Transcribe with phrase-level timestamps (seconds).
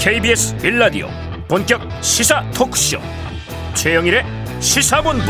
[0.00, 1.08] KBS 빌라디오
[1.46, 2.98] 본격 시사 토크쇼.
[3.74, 4.24] 최영일의
[4.58, 5.26] 시사본부.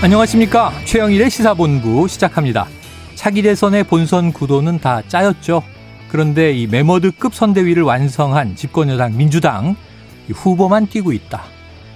[0.00, 0.72] 안녕하십니까?
[0.86, 2.66] 최영일의 시사본부 시작합니다.
[3.14, 5.62] 차기 대선의 본선 구도는 다 짜였죠.
[6.08, 9.76] 그런데 이 메머드급 선대위를 완성한 집권여당 민주당
[10.32, 11.42] 후보만 뛰고 있다.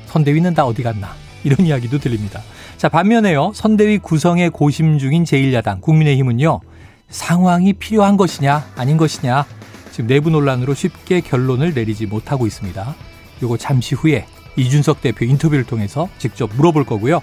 [0.08, 1.14] 선대위는 다 어디 갔나?
[1.42, 2.42] 이런 이야기도 들립니다.
[2.76, 3.52] 자 반면에요.
[3.54, 6.60] 선대위 구성에 고심 중인 제1야당 국민의힘은요.
[7.08, 9.46] 상황이 필요한 것이냐 아닌 것이냐
[9.92, 12.94] 지금 내부 논란으로 쉽게 결론을 내리지 못하고 있습니다.
[13.42, 17.20] 요거 잠시 후에 이준석 대표 인터뷰를 통해서 직접 물어볼 거고요.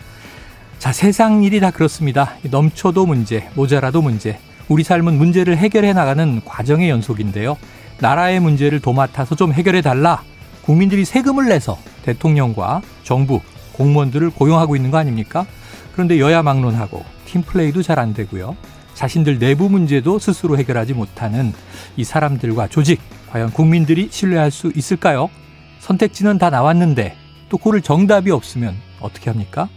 [0.78, 2.36] 자, 세상 일이 다 그렇습니다.
[2.44, 4.40] 넘쳐도 문제, 모자라도 문제.
[4.68, 7.58] 우리 삶은 문제를 해결해 나가는 과정의 연속인데요.
[8.00, 10.22] 나라의 문제를 도맡아서 좀 해결해 달라.
[10.62, 13.42] 국민들이 세금을 내서 대통령과 정부,
[13.74, 15.46] 공무원들을 고용하고 있는 거 아닙니까?
[15.94, 18.56] 그런데 여야 막론하고 팀플레이도 잘 안 되고요.
[19.00, 21.54] 자신들 내부 문제도 스스로 해결하지 못하는
[21.96, 25.30] 이 사람들과 조직, 과연 국민들이 신뢰할 수 있을까요?
[25.80, 27.16] 선택지는 다 나왔는데
[27.48, 29.70] 또 고를 정답이 없으면 어떻게 합니까?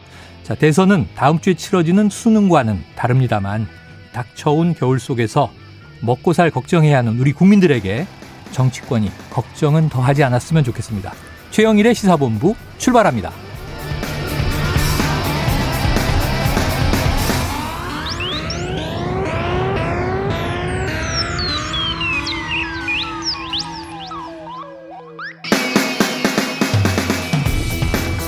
[0.42, 3.68] 자, 대선은 다음 주에 치러지는 수능과는 다릅니다만
[4.12, 5.52] 닥쳐온 겨울 속에서
[6.00, 8.08] 먹고 살 걱정해야 하는 우리 국민들에게
[8.50, 11.12] 정치권이 걱정은 더 하지 않았으면 좋겠습니다.
[11.52, 13.30] 최영일의 시사본부 출발합니다.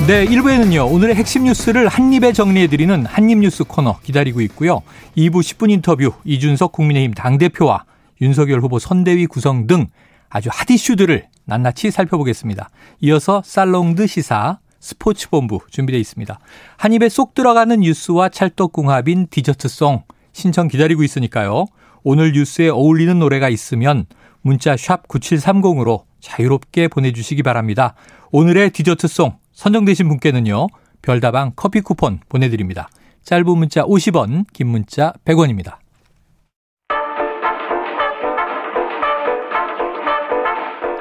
[0.06, 4.82] 네, 1부에는요, 오늘의 핵심 뉴스를 한입에 정리해드리는 한입뉴스 코너 기다리고 있고요.
[5.16, 7.86] 2부 10분 인터뷰, 이준석 국민의힘 당대표와
[8.20, 9.86] 윤석열 후보 선대위 구성 등
[10.28, 12.68] 아주 핫 이슈들을 낱낱이 살펴보겠습니다.
[13.00, 16.38] 이어서 살롱드 시사, 스포츠본부 준비되어 있습니다.
[16.76, 20.02] 한 입에 쏙 들어가는 뉴스와 찰떡궁합인 디저트송
[20.34, 21.64] 신청 기다리고 있으니까요.
[22.02, 24.04] 오늘 뉴스에 어울리는 노래가 있으면
[24.42, 27.94] 문자 샵 9730으로 자유롭게 보내주시기 바랍니다.
[28.32, 30.66] 오늘의 디저트송 선정되신 분께는요.
[31.02, 32.88] 별다방 커피 쿠폰 보내드립니다.
[33.24, 35.76] 짧은 문자 50원, 긴 문자 100원입니다.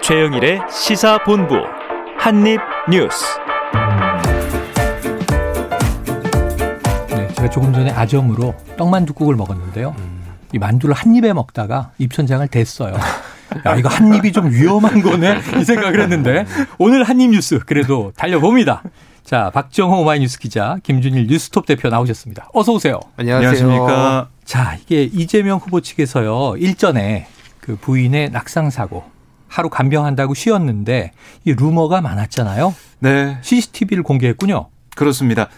[0.02, 1.56] 최영일의 시사본부
[2.18, 3.26] 한입뉴스
[7.10, 9.96] 네, 제가 조금 전에 아점으로 떡만두국을 먹었는데요.
[10.54, 12.94] 이 만두를 한 입에 먹다가 입천장을 댔어요.
[13.66, 15.40] 야, 이거 한 입이 좀 위험한 거네?
[15.60, 16.46] 이 생각을 했는데,
[16.78, 18.84] 오늘 한입 뉴스, 그래도 달려봅니다.
[19.24, 22.50] 자, 박정호 오마이뉴스 기자, 김준일 뉴스톱 대표 나오셨습니다.
[22.54, 23.00] 어서오세요.
[23.18, 24.30] 안녕하십니까.
[24.44, 27.28] 자, 이게 이재명 후보 측에서요, 일전에
[27.60, 29.04] 그 부인의 낙상 사고,
[29.48, 31.12] 하루 간병한다고 쉬었는데,
[31.46, 32.76] 이 루머가 많았잖아요.
[33.00, 33.38] 네.
[33.42, 34.68] CCTV를 공개했군요.
[34.96, 35.50] 그렇습니다.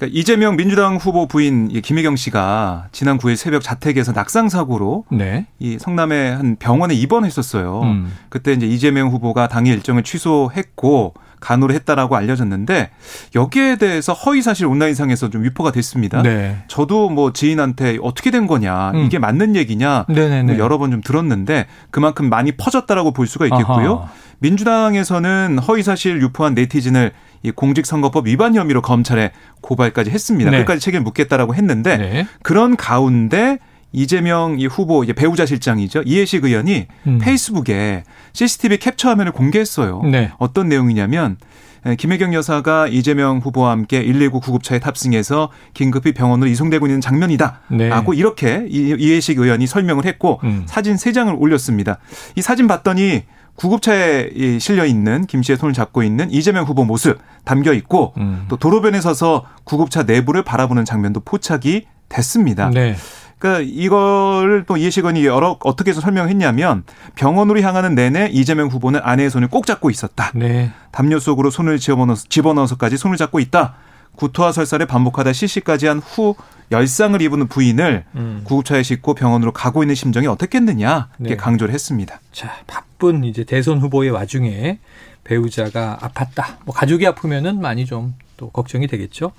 [0.00, 5.46] 그러니까 이재명 민주당 후보 부인 김혜경 씨가 지난 9일 새벽 자택에서 낙상 사고로 네.
[5.58, 7.82] 이 성남의 한 병원에 입원했었어요.
[7.82, 8.12] 음.
[8.30, 12.90] 그때 이제 이재명 후보가 당일 일정을 취소했고 간호를 했다라고 알려졌는데
[13.34, 16.22] 여기에 대해서 허위 사실 온라인상에서 좀 유포가 됐습니다.
[16.22, 16.62] 네.
[16.68, 19.04] 저도 뭐 지인한테 어떻게 된 거냐, 음.
[19.04, 20.42] 이게 맞는 얘기냐, 네네네.
[20.54, 24.00] 뭐 여러 번 좀 들었는데 그만큼 많이 퍼졌다라고 볼 수가 있겠고요.
[24.02, 24.12] 아하.
[24.40, 30.50] 민주당에서는 허위 사실 유포한 네티즌을 이 공직선거법 위반 혐의로 검찰에 고발까지 했습니다.
[30.50, 30.58] 네.
[30.58, 32.26] 끝까지 책임을 묻겠다라고 했는데 네.
[32.42, 33.58] 그런 가운데
[33.92, 37.18] 이재명 이 후보 이제 배우자 실장이죠 이해식 의원이 음.
[37.20, 40.02] 페이스북에 CCTV 캡처 화면을 공개했어요.
[40.04, 40.30] 네.
[40.38, 41.38] 어떤 내용이냐면
[41.86, 47.62] 에, 김혜경 여사가 이재명 후보와 함께 119 구급차에 탑승해서 긴급히 병원으로 이송되고 있는 장면이다.
[47.70, 47.88] 네.
[47.88, 50.64] 라고 이렇게 이- 이해식 의원이 설명을 했고 음.
[50.66, 51.98] 사진 세 장을 올렸습니다.
[52.36, 53.22] 이 사진 봤더니
[53.60, 58.46] 구급차에 이 실려 있는 김 씨의 손을 잡고 있는 이재명 후보 모습 담겨 있고 음.
[58.48, 62.70] 또 도로변에 서서 구급차 내부를 바라보는 장면도 포착이 됐습니다.
[62.70, 62.96] 네.
[63.38, 66.84] 그러니까 이걸 또 이해식 의원이 여러 어떻게 해서 설명했냐면
[67.16, 70.30] 병원으로 향하는 내내 이재명 후보는 아내의 손을 꼭 잡고 있었다.
[70.34, 70.72] 네.
[70.90, 73.74] 담요 속으로 손을 집어넣어서, 집어넣어서까지 손을 잡고 있다.
[74.16, 76.34] 구토와 설사를 반복하다 실시까지 한 후
[76.70, 78.42] 열상을 입은 부인을 음.
[78.44, 81.36] 구급차에 싣고 병원으로 가고 있는 심정이 어떻겠느냐 이렇게 네.
[81.36, 82.20] 강조를 했습니다.
[82.32, 84.78] 자, 바쁜 이제 대선 후보의 와중에
[85.24, 86.58] 배우자가 아팠다.
[86.64, 89.32] 뭐 가족이 아프면은 많이 좀 또 걱정이 되겠죠.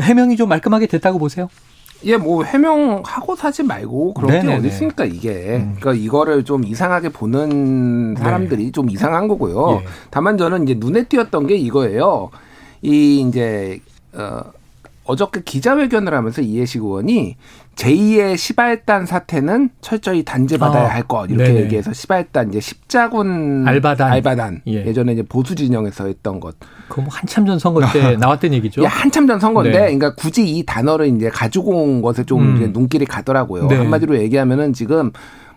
[0.00, 1.48] 해명이 좀 말끔하게 됐다고 보세요.
[2.04, 4.58] 예, 뭐 해명하고 사지 말고 그런 게 네네네.
[4.58, 5.56] 어디 있습니까 이게.
[5.56, 5.76] 음.
[5.78, 9.80] 그러니까 이거를 좀 이상하게 보는 사람들이 좀 이상한 거고요.
[9.82, 9.86] 예.
[10.10, 12.30] 다만 저는 이제 눈에 띄었던 게 이거예요.
[12.80, 13.80] 이 이제
[14.12, 14.40] 어
[15.04, 17.36] 어저께 기자회견을 하면서 이해식 의원이
[17.74, 21.60] 제2의 시발단 사태는 철저히 단죄받아야 아, 할것 이렇게 네네.
[21.62, 24.12] 얘기해서 시발단 이제 십자군 알바단.
[24.12, 24.86] 알바단 예.
[24.86, 24.92] 예.
[24.92, 26.54] 전에 이제 보수 진영에서 했던 것
[26.88, 28.82] 그거 뭐 한참 전 선거 때 나왔던 얘기죠.
[28.82, 29.84] 예, 한참 전 선거인데, 네.
[29.84, 32.70] 그러니까 굳이 이 단어를 이제 가지고 온 것에 좀 음.
[32.72, 33.66] 눈길이 가더라고요.
[33.68, 33.76] 네.
[33.76, 35.10] 한마디로 얘기하면은 지금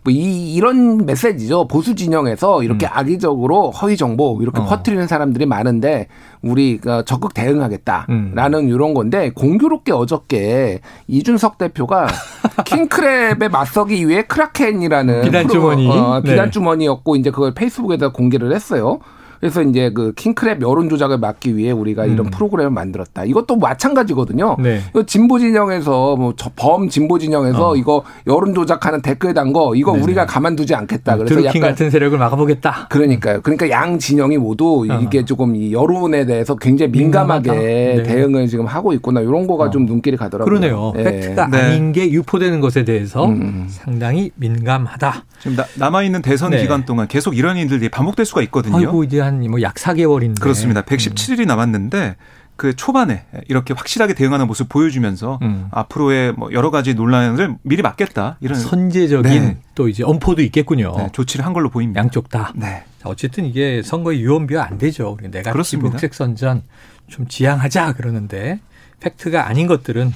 [0.06, 1.68] 뭐 이, 이런 메시지죠.
[1.68, 2.92] 보수 진영에서 이렇게 음.
[2.94, 4.66] 악의적으로 허위 정보 이렇게 어.
[4.66, 6.08] 퍼뜨리는 사람들이 많은데
[6.44, 8.70] 우리 적극 대응하겠다라는 음.
[8.70, 12.06] 이런 건데 공교롭게 어저께 이준석 대표가
[12.66, 17.20] 킹크랩에 맞서기 위해 크라켄이라는 비단 주머니 어, 비단 주머니였고 네.
[17.20, 19.00] 이제 그걸 페이스북에다 공개를 했어요.
[19.40, 22.14] 그래서 이제 그 킹크랩 여론 조작을 막기 위해 우리가 음.
[22.14, 23.24] 이런 프로그램을 만들었다.
[23.26, 24.58] 이것도 마찬가지거든요.
[24.60, 24.82] 네.
[24.90, 27.76] 이거 진보 진영에서 뭐 범 진보 진영에서 어.
[27.76, 30.04] 이거 여론 조작하는 댓글 단 거 이거 네네.
[30.04, 31.18] 우리가 가만두지 않겠다.
[31.18, 32.88] 그래서 약간 같은 세력을 막아보겠다.
[32.90, 33.42] 그러니까요.
[33.42, 35.00] 그러니까 양 진영이 모두 어.
[35.02, 38.04] 이게 조금 이 여론에 대해서 굉장히 민감하게 네.
[38.04, 39.22] 대응을 지금 하고 있구나.
[39.22, 39.70] 이런 거가 어.
[39.70, 40.46] 좀 눈길이 가더라고요.
[40.46, 40.94] 그러네요.
[40.96, 41.04] 네.
[41.04, 41.58] 팩트가 네.
[41.62, 43.68] 아닌 게 유포되는 것에 대해서 음.
[43.70, 45.24] 상당히 민감하다.
[45.42, 46.62] 지금 남아 있는 대선 네.
[46.62, 48.78] 기간 동안 계속 이런 일들이 반복될 수가 있거든요.
[48.78, 50.82] 아이고 이제 한뭐 약 4개월인데 그렇습니다.
[50.82, 51.48] 117일이 음.
[51.48, 52.16] 남았는데
[52.56, 55.68] 그 초반에 이렇게 확실하게 대응하는 모습 보여주면서 음.
[55.72, 59.58] 앞으로의 뭐 여러 가지 논란을 미리 막겠다 이런 선제적인 네.
[59.76, 60.94] 또 이제 엄포도 있겠군요.
[60.98, 62.00] 네, 조치를 한 걸로 보입니다.
[62.00, 62.54] 양쪽 다.
[62.56, 62.86] 네.
[63.02, 65.18] 자, 어쨌든 이게 선거의 유언비어 안 되죠.
[65.22, 66.64] 내가 복색 선전
[67.08, 68.60] 좀 지향하자 그러는데
[69.02, 70.14] 팩트가 아닌 것들은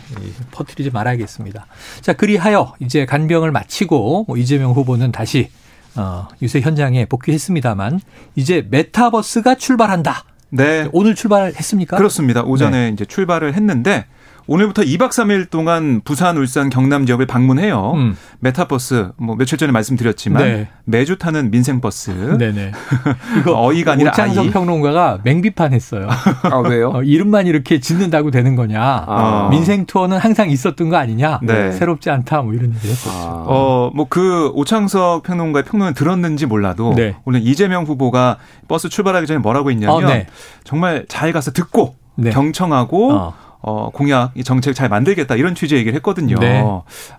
[0.52, 1.68] 퍼뜨리지 말아야겠습니다.
[2.02, 5.50] 자 그리하여 이제 간병을 마치고 뭐 이재명 후보는 다시
[5.96, 8.00] 어, 유세 현장에 복귀했습니다만
[8.36, 10.24] 이제 메타버스가 출발한다.
[10.52, 10.88] 네.
[10.92, 11.98] 오늘 출발했습니까?
[11.98, 12.44] 그렇습니다.
[12.44, 12.90] 오전에 네.
[12.90, 14.06] 이제 출발을 했는데
[14.52, 17.92] 오늘부터 2박 3일 동안 부산, 울산, 경남 지역을 방문해요.
[17.94, 18.18] 음.
[18.40, 20.68] 메타버스 뭐 며칠 전에 말씀드렸지만 네.
[20.86, 22.10] 매주 타는 민생 버스.
[22.10, 22.72] 네네.
[23.40, 24.52] 이거 어이가 아니라 오창석 아이.
[24.52, 26.08] 평론가가 맹비판했어요.
[26.10, 26.90] 아 왜요?
[26.98, 28.82] 어, 이름만 이렇게 짓는다고 되는 거냐?
[28.82, 29.50] 아.
[29.52, 31.42] 민생 투어는 항상 있었던 거 아니냐?
[31.44, 31.72] 네.
[31.72, 33.32] 새롭지 않다 뭐 이런 얘기 했었어요.
[33.32, 33.44] 아.
[33.46, 37.16] 어뭐 그 오창석 평론가의 평론을 들었는지 몰라도 네.
[37.24, 38.38] 오늘 이재명 후보가
[38.68, 40.26] 버스 출발하기 전에 뭐라고 했냐면 어, 네.
[40.64, 42.32] 정말 잘 가서 듣고 네.
[42.32, 43.14] 경청하고.
[43.14, 43.49] 어.
[43.62, 46.38] 어, 공약, 이 정책 잘 만들겠다 이런 취지 얘기를 했거든요.
[46.40, 46.64] 네.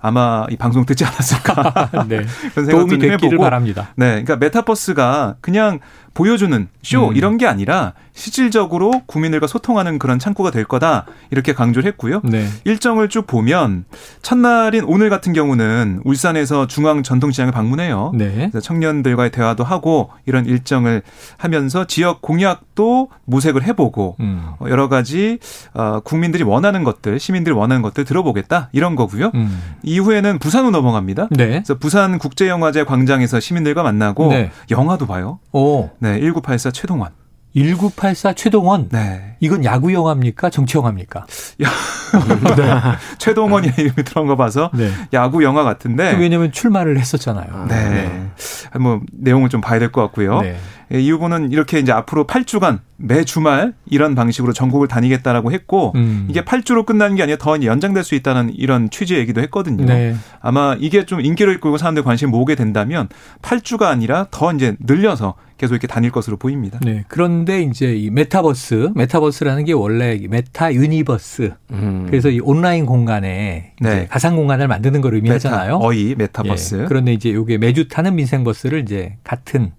[0.00, 1.90] 아마 이 방송 듣지 않았을까.
[2.08, 2.22] 네.
[2.52, 3.90] 그런 생각 도움이 됐기를 바랍니다.
[3.96, 4.22] 네.
[4.22, 5.80] 그러니까 메타버스가 그냥
[6.14, 7.16] 보여주는 쇼 음.
[7.16, 12.20] 이런 게 아니라 실질적으로 국민들과 소통하는 그런 창구가 될 거다 이렇게 강조를 했고요.
[12.24, 12.46] 네.
[12.64, 13.84] 일정을 쭉 보면
[14.22, 18.12] 첫날인 오늘 같은 경우는 울산에서 중앙 전통시장을 방문해요.
[18.14, 18.50] 네.
[18.62, 21.02] 청년들과의 대화도 하고 이런 일정을
[21.38, 24.42] 하면서 지역 공약도 모색을 해보고 음.
[24.58, 25.38] 어, 여러 가지
[25.72, 29.30] 어, 국민들이 원하는 것들, 시민들이 원하는 것들 들어보겠다 이런 거고요.
[29.34, 29.60] 음.
[29.82, 31.28] 이후에는 부산으로 넘어갑니다.
[31.30, 31.46] 네.
[31.46, 34.50] 그래서 부산 국제영화제 광장에서 시민들과 만나고 네.
[34.70, 35.38] 영화도 봐요.
[35.52, 35.90] 오.
[36.00, 37.10] 네, 1984 최동원.
[37.54, 38.88] 1984 최동원.
[38.90, 39.36] 네.
[39.40, 40.50] 이건 야구 영화입니까?
[40.50, 41.26] 정치 영화입니까?
[42.56, 42.72] 네.
[43.18, 44.90] 최동원이 이름이 들어간 거 봐서 네.
[45.12, 46.14] 야구 영화 같은데.
[46.16, 47.66] 왜냐면 출마를 했었잖아요.
[47.68, 47.88] 네.
[47.90, 48.30] 네.
[48.78, 50.42] 뭐 내용을 좀 봐야 될 것 같고요.
[50.42, 50.56] 네.
[50.92, 56.26] 예, 이 후보는 이렇게 이제 앞으로 8주간 매 주말 이런 방식으로 전국을 다니겠다라고 했고 음.
[56.28, 59.84] 이게 8주로 끝나는 게 아니라 더 연장될 수 있다는 이런 취지 얘기도 했거든요.
[59.86, 60.16] 네.
[60.40, 63.08] 아마 이게 좀 인기를 끌고 사람들 관심 모으게 된다면
[63.42, 66.78] 8주가 아니라 더 이제 늘려서 계속 이렇게 다닐 것으로 보입니다.
[66.82, 67.04] 네.
[67.08, 71.52] 그런데 이제 이 메타버스, 메타버스라는 게 원래 meta universe.
[71.72, 72.06] 음.
[72.06, 74.06] 그래서 이 온라인 공간에 네.
[74.08, 75.74] 가상 공간을 만드는 걸 의미하잖아요.
[75.74, 76.74] 메타, 어이 메타버스.
[76.76, 76.84] 예.
[76.86, 79.72] 그런데 이제 이게 매주 타는 민생버스를 이제 같은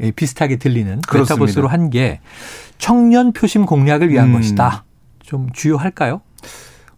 [0.00, 1.34] 예, 비슷하게 들리는 그렇습니다.
[1.34, 2.20] 메타버스로 한 게
[2.78, 4.34] 청년 표심 공략을 위한 음.
[4.34, 4.84] 것이다.
[5.20, 6.20] 좀 주효할까요?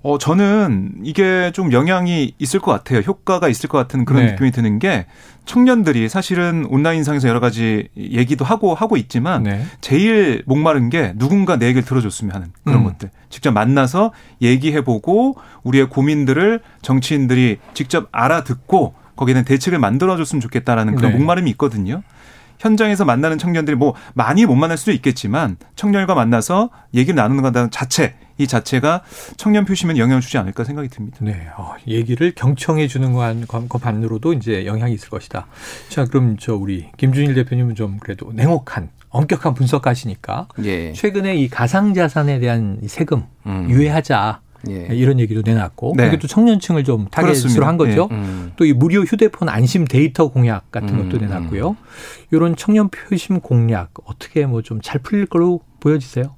[0.06, 3.00] 어, 저는 이게 좀 영향이 있을 것 같아요.
[3.00, 4.32] 효과가 있을 것 같은 그런 네.
[4.32, 5.06] 느낌이 드는 게
[5.46, 9.64] 청년들이 사실은 온라인상에서 여러 가지 얘기도 하고 하고 있지만 네.
[9.80, 12.84] 제일 목마른 게 누군가 내 얘기를 들어줬으면 하는 그런 음.
[12.84, 13.10] 것들.
[13.30, 21.18] 직접 만나서 얘기해보고 우리의 고민들을 정치인들이 직접 알아듣고 거기에 대한 대책을 만들어줬으면 좋겠다라는 그런 네.
[21.18, 22.04] 목마름이 있거든요.
[22.60, 28.14] 현장에서 만나는 청년들이 뭐 많이 못 만날 수도 있겠지만 청년과 만나서 얘기를 나누는 것 자체
[28.38, 29.02] 이 자체가
[29.36, 31.18] 청년 표심에 영향을 주지 않을까 생각이 듭니다.
[31.20, 35.46] 네, 어, 얘기를 경청해 주는 것 반으로도 이제 영향이 있을 것이다.
[35.88, 40.92] 자, 그럼 저 우리 김준일 대표님은 좀 그래도 냉혹한 엄격한 분석하시니까 예.
[40.92, 43.68] 최근에 이 가상자산에 대한 세금 음.
[43.70, 44.40] 유예하자.
[44.68, 44.88] 예.
[44.90, 46.08] 이런 얘기도 내놨고 네.
[46.08, 48.08] 이게 또 청년층을 좀 타겟으로 한 거죠.
[48.10, 48.14] 예.
[48.14, 48.52] 음.
[48.56, 51.08] 또이 무료 휴대폰 안심 데이터 공약 같은 음.
[51.08, 51.70] 것도 내놨고요.
[51.70, 51.76] 음.
[52.32, 56.34] 이런 청년 표심 공략 어떻게 뭐 좀 잘 풀릴 걸로 보여지세요?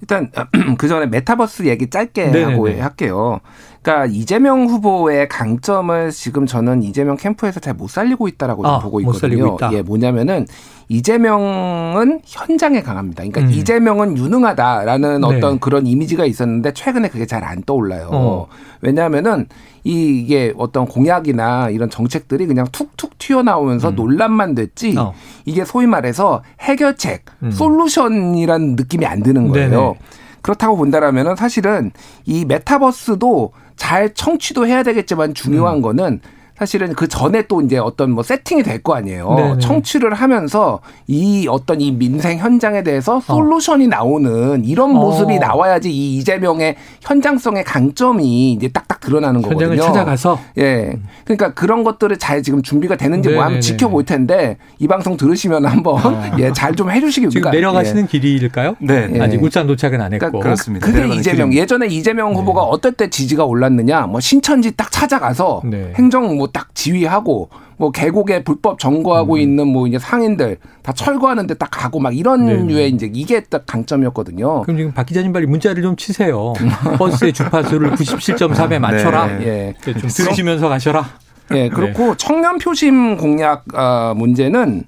[0.00, 0.30] 일단
[0.78, 2.52] 그 전에 메타버스 얘기 짧게 네네네.
[2.52, 3.40] 하고 할게요.
[3.82, 9.56] 그러니까 이재명 후보의 강점을 지금 저는 이재명 캠프에서 잘 못 살리고 있다라고 아, 보고 있거든요.
[9.72, 10.46] 예, 뭐냐면은
[10.88, 13.22] 이재명은 현장에 강합니다.
[13.24, 13.50] 그러니까 음.
[13.50, 15.26] 이재명은 유능하다라는 네.
[15.26, 18.08] 어떤 그런 이미지가 있었는데 최근에 그게 잘 안 떠올라요.
[18.10, 18.46] 어.
[18.80, 19.46] 왜냐하면은
[19.84, 23.94] 이, 이게 어떤 공약이나 이런 정책들이 그냥 툭툭 튀어나오면서 음.
[23.94, 25.12] 논란만 됐지 어.
[25.44, 27.50] 이게 소위 말해서 해결책, 음.
[27.50, 29.70] 솔루션이라는 느낌이 안 드는 거예요.
[29.70, 29.98] 네네.
[30.40, 31.90] 그렇다고 본다라면은 사실은
[32.24, 35.82] 이 메타버스도 잘 청취도 해야 되겠지만 중요한 음.
[35.82, 36.20] 거는
[36.56, 39.34] 사실은 그 전에 또 이제 어떤 뭐 세팅이 될 거 아니에요.
[39.34, 39.58] 네네.
[39.60, 43.20] 청취를 하면서 이 어떤 이 민생 현장에 대해서 어.
[43.20, 43.88] 솔루션이 어.
[43.88, 45.38] 나오는 이런 모습이 어.
[45.38, 49.70] 나와야지 이 이재명의 현장성의 강점이 이제 딱딱 드러나는 거거든요.
[49.70, 50.98] 현장을 찾아가서 예.
[51.24, 55.94] 그러니까 그런 것들을 잘 지금 준비가 되는지 뭐 한번 지켜볼 텐데 이 방송 들으시면 한번
[56.04, 56.22] 어.
[56.38, 58.06] 예, 잘 좀 해주시기 지금 내려가시는 예.
[58.08, 58.74] 길일까요?
[58.80, 59.08] 네.
[59.14, 59.20] 예.
[59.20, 60.26] 아직 울산 도착은 안 했고.
[60.26, 60.84] 그러니까 그렇습니다.
[60.86, 61.62] 그게 이재명 길입니다.
[61.62, 62.66] 예전에 이재명 후보가 네.
[62.70, 64.08] 어떨 때 지지가 올랐느냐?
[64.08, 65.92] 뭐 신천지 딱 찾아가서 네.
[65.94, 69.40] 행정 뭐딱 지휘하고 뭐 계곡에 불법 점거하고 음.
[69.40, 72.54] 있는 뭐 이제 상인들 다 철거하는데 딱 가고 막 이런 네.
[72.54, 74.62] 류의 이제 이게 딱 강점이었거든요.
[74.62, 76.52] 그럼 지금 박 기자님 빨리 문자를 좀 치세요.
[76.98, 79.38] 버스의 주파수를 97.3에 맞춰라.
[79.38, 79.74] 네.
[79.86, 79.92] 예.
[79.92, 81.04] 좀 들으시면서 가셔라.
[81.52, 82.14] 예, 그렇고 네.
[82.16, 84.84] 청년 표심 공약 어, 문제는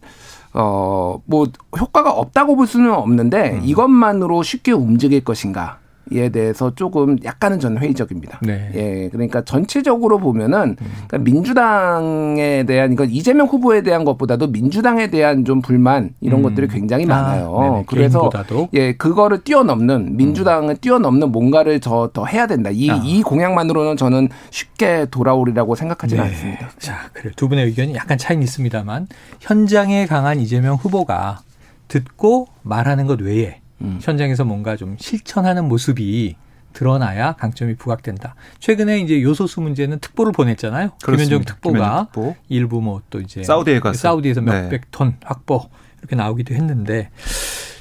[0.54, 1.46] 어, 뭐
[1.78, 3.60] 효과가 없다고 볼 수는 없는데 음.
[3.64, 5.78] 이것만으로 쉽게 움직일 것인가?
[6.12, 8.38] 에 대해서 조금 약간은 저는 회의적입니다.
[8.42, 8.70] 네.
[8.74, 10.76] 예, 그러니까 전체적으로 보면은
[11.08, 16.42] 그러니까 민주당에 대한 이건 이재명 후보에 대한 것보다도 민주당에 대한 좀 불만 이런 음.
[16.44, 17.56] 것들이 굉장히 아, 많아요.
[17.58, 18.68] 아, 그래서 개인보다도?
[18.74, 20.76] 예, 그거를 뛰어넘는 민주당을 음.
[20.80, 22.70] 뛰어넘는 뭔가를 더, 더 해야 된다.
[22.72, 23.00] 이, 아.
[23.04, 26.30] 이 공약만으로는 저는 쉽게 돌아오리라고 생각하지는 네.
[26.30, 26.70] 않습니다.
[26.78, 29.08] 자, 그래 두 분의 의견이 약간 차이는 있습니다만
[29.40, 31.40] 현장에 강한 이재명 후보가
[31.88, 33.98] 듣고 말하는 것 외에 음.
[34.02, 36.36] 현장에서 뭔가 좀 실천하는 모습이
[36.72, 38.34] 드러나야 강점이 부각된다.
[38.58, 40.90] 최근에 이제 요소수 문제는 특보를 보냈잖아요.
[41.04, 42.36] 김현정 특보가 특보.
[42.48, 44.86] 일부 뭐 또 이제 사우디에 가서 사우디에서 몇백 네.
[44.90, 47.08] 톤 확보 이렇게 나오기도 했는데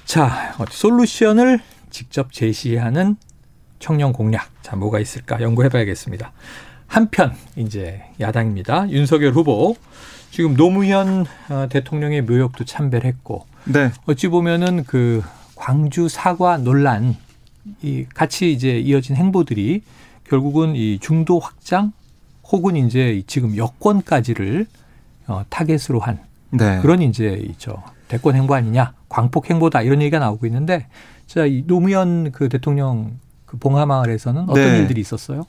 [0.06, 1.60] 자 솔루션을
[1.90, 3.18] 직접 제시하는
[3.80, 6.32] 청년 공략 자 뭐가 있을까 연구해봐야겠습니다.
[6.88, 8.90] 한편 이제 야당입니다.
[8.92, 9.76] 윤석열 후보
[10.32, 13.92] 지금 노무현 어, 대통령의 묘역도 참배를 했고 네.
[14.06, 15.22] 어찌 보면은 그
[15.56, 17.16] 광주 사과 논란
[17.82, 19.82] 이 같이 이제 이어진 행보들이
[20.26, 21.92] 결국은 이 중도 확장
[22.52, 24.68] 혹은 이제 지금 여권까지를
[25.28, 26.20] 어, 타겟으로 한
[26.52, 26.80] 네.
[26.82, 30.88] 그런 이제 이저 대권 행보 아니냐 광폭 행보다 이런 얘기가 나오고 있는데
[31.28, 34.78] 자, 이 노무현 그 대통령 그 봉하마을에서는 어떤 네.
[34.80, 35.46] 일들이 있었어요?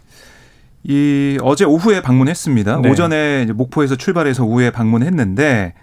[0.85, 2.81] 이 어제 오후에 방문했습니다.
[2.81, 2.91] 네.
[2.91, 5.75] 오전에 목포에서 출발해서 오후에 방문했는데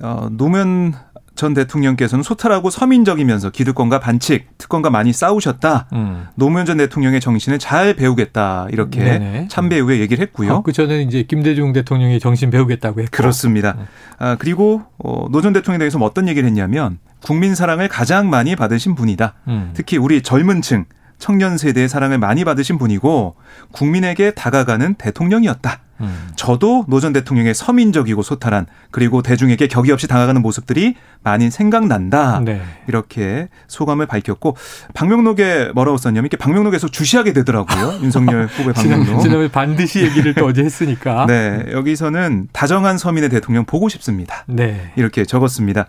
[0.00, 0.94] 어, 노무현
[1.36, 5.88] 전 대통령께서는 소탈하고 서민적이면서 기득권과 반칙, 특권과 많이 싸우셨다.
[5.92, 6.26] 음.
[6.34, 8.66] 노무현 전 대통령의 정신을 잘 배우겠다.
[8.72, 9.48] 이렇게 네네.
[9.48, 10.52] 참배 후에 얘기를 했고요.
[10.54, 13.10] 아, 그 전에 이제 김대중 대통령의 정신 배우겠다고 했고.
[13.16, 13.76] 그렇습니다.
[13.78, 13.86] 음.
[14.18, 18.56] 아, 그리고 어, 노 전 대통령에 대해서 뭐 어떤 얘기를 했냐면 국민 사랑을 가장 많이
[18.56, 19.34] 받으신 분이다.
[19.48, 19.70] 음.
[19.74, 20.86] 특히 우리 젊은 층
[21.18, 23.36] 청년 세대의 사랑을 많이 받으신 분이고
[23.72, 25.80] 국민에게 다가가는 대통령이었다.
[26.00, 26.28] 음.
[26.36, 32.40] 저도 노 전 대통령의 서민적이고 소탈한 그리고 대중에게 격의 없이 다가가는 모습들이 많이 생각난다.
[32.44, 32.60] 네.
[32.88, 34.56] 이렇게 소감을 밝혔고
[34.94, 38.00] 박명록에 뭐라고 썼냐면 이렇게 박명록에서 주시하게 되더라고요.
[38.02, 39.20] 윤석열 후보의 박명록.
[39.20, 41.26] 지난번에 반드시 얘기를 또 어제 했으니까.
[41.28, 41.64] 네.
[41.70, 44.44] 여기서는 다정한 서민의 대통령 보고 싶습니다.
[44.46, 44.92] 네.
[44.96, 45.86] 이렇게 적었습니다.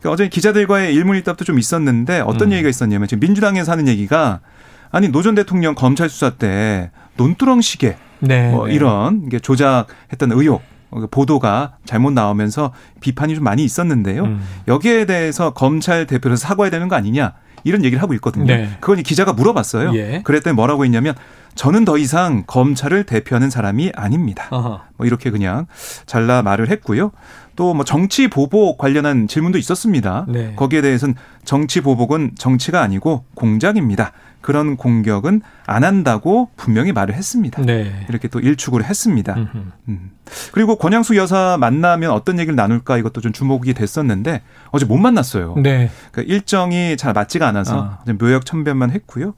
[0.00, 2.52] 그러니까 어제 기자들과의 일문일답도 좀 있었는데 어떤 음.
[2.52, 4.40] 얘기가 있었냐면 지금 민주당에서 하는 얘기가
[4.92, 8.74] 아니 노 전 대통령 검찰 수사 때 논두렁 시계 네, 뭐 네.
[8.74, 14.24] 이런 게 조작했던 의혹 어, 보도가 잘못 나오면서 비판이 좀 많이 있었는데요.
[14.24, 14.40] 음.
[14.68, 17.34] 여기에 대해서 검찰 대표로서 사과해야 되는 거 아니냐
[17.64, 18.46] 이런 얘기를 하고 있거든요.
[18.46, 18.70] 네.
[18.80, 19.94] 그건 기자가 물어봤어요.
[19.94, 20.22] 예.
[20.24, 21.14] 그랬더니 뭐라고 했냐면
[21.54, 24.46] 저는 더 이상 검찰을 대표하는 사람이 아닙니다.
[24.50, 24.80] 어허.
[24.96, 25.66] 뭐 이렇게 그냥
[26.06, 27.12] 잘라 말을 했고요.
[27.56, 30.24] 또 뭐 정치 보복 관련한 질문도 있었습니다.
[30.28, 30.54] 네.
[30.56, 34.12] 거기에 대해서는 정치 보복은 정치가 아니고 공작입니다.
[34.40, 37.62] 그런 공격은 안 한다고 분명히 말을 했습니다.
[37.62, 38.06] 네.
[38.08, 39.34] 이렇게 또 일축을 했습니다.
[39.88, 40.10] 음.
[40.52, 45.54] 그리고 권양수 여사 만나면 어떤 얘기를 나눌까 이것도 좀 주목이 됐었는데 어제 못 만났어요.
[45.62, 45.90] 네.
[46.12, 48.12] 그러니까 일정이 잘 맞지가 않아서 아.
[48.18, 49.34] 묘역 참배만 했고요.